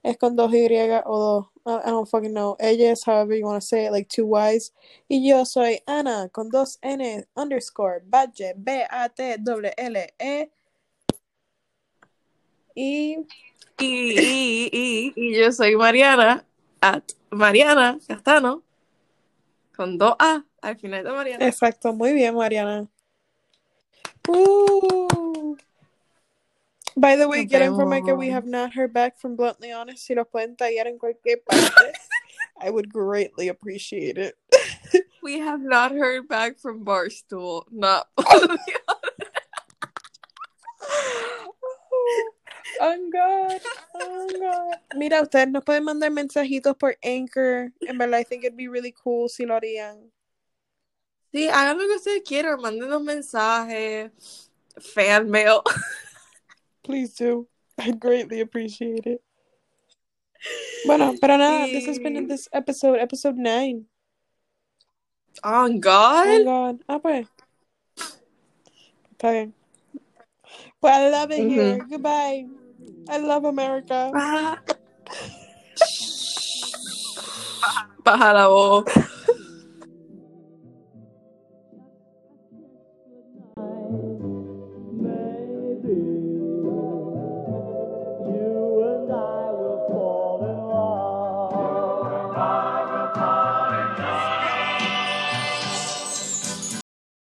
es 0.03 0.17
con 0.19 0.35
dos 0.35 0.53
Y 0.53 0.67
o 1.05 1.19
dos. 1.19 1.47
I, 1.67 1.89
I 1.89 1.91
don't 1.91 2.09
fucking 2.09 2.33
know. 2.33 2.57
Ella 2.59 2.91
es 2.91 3.05
however 3.05 3.35
you 3.37 3.45
want 3.47 3.61
to 3.61 3.67
say 3.67 3.87
it, 3.87 3.93
like 3.93 4.09
two 4.09 4.27
Y's. 4.27 4.73
Y 5.09 5.21
yo 5.29 5.45
soy 5.45 5.81
Ana 5.87 6.29
con 6.33 6.49
dos 6.49 6.79
N 6.83 7.25
underscore 7.37 8.03
Badge 8.05 8.55
B-A-T-W-L-E. 8.57 10.51
Y 12.75 13.17
Y, 13.79 14.19
y, 14.19 14.71
y, 14.73 15.13
y 15.15 15.35
yo 15.39 15.53
soy 15.53 15.77
Mariana, 15.77 16.45
at 16.95 17.13
Mariana 17.31 17.99
Castano, 18.07 18.63
con 19.77 19.99
dos 19.99 20.15
A 20.19 20.45
al 20.63 20.77
final 20.77 21.05
de 21.05 21.13
Mariana. 21.13 21.47
exacto, 21.47 21.93
muy 21.93 22.13
bien, 22.13 22.35
Mariana. 22.35 22.89
Woo. 24.27 25.57
By 26.97 27.17
the 27.17 27.29
way, 27.29 27.43
Nos 27.43 27.51
quiero 27.51 27.67
informar 27.67 28.05
que 28.05 28.15
we 28.15 28.31
have 28.31 28.47
not 28.47 28.73
heard 28.73 28.93
back 28.93 29.19
from 29.19 29.37
Bluntly 29.37 29.71
Honest. 29.71 30.07
Si 30.07 30.15
los 30.15 30.27
pueden 30.29 30.57
tallar 30.57 30.87
en 30.87 30.99
cualquier 30.99 31.43
parte, 31.45 31.93
I 32.61 32.71
would 32.71 32.89
greatly 32.91 33.49
appreciate 33.49 34.17
it. 34.17 34.35
We 35.23 35.41
have 35.41 35.61
not 35.61 35.93
heard 35.93 36.27
back 36.29 36.59
from 36.59 36.85
Barstool. 36.85 37.65
Not. 37.71 38.09
Oh 42.81 43.11
God, 43.13 43.61
oh 43.95 44.29
God. 44.39 44.79
Mira, 44.97 45.23
ustedes 45.23 45.49
nos 45.49 45.65
pueden 45.65 45.85
mandar 45.85 46.11
mensajitos 46.11 46.77
por 46.79 46.97
Anchor. 47.03 47.73
En 47.83 47.99
verdad, 47.99 48.21
I 48.21 48.25
think 48.25 48.45
it'd 48.45 48.57
be 48.57 48.69
really 48.69 48.93
cool 48.93 49.29
si 49.29 49.45
lo 49.47 49.55
harían. 49.55 50.11
sí, 51.33 51.49
hagan 51.49 51.79
lo 51.79 51.87
que 51.87 51.97
ustedes 51.97 52.23
quieran, 52.25 52.61
mándenos 52.61 53.03
mensajes, 53.03 54.11
fan 54.81 55.31
mail. 55.31 55.63
Please 56.83 57.15
do. 57.15 57.47
I'd 57.79 58.01
greatly 58.01 58.41
appreciate 58.41 59.07
it. 59.07 59.23
Bueno, 60.87 61.15
pero 61.21 61.37
nada, 61.37 61.67
this 61.67 61.87
has 61.87 61.99
been 61.99 62.17
in 62.17 62.29
this 62.29 62.49
episode, 62.53 62.99
episode 63.01 63.37
9. 63.37 63.85
Oh, 65.43 65.69
God. 65.79 66.27
Oh 66.29 66.45
God. 66.45 66.81
Ah, 66.89 66.99
pues. 66.99 67.27
Está 69.13 69.33
bien. 69.33 69.55
Well, 70.81 71.07
I 71.07 71.11
love 71.11 71.31
it 71.33 71.49
here. 71.49 71.79
Goodbye. 71.79 72.47
I 73.09 73.19
love 73.19 73.45
America. 73.45 74.11
Baja 78.05 78.33
la 78.33 78.49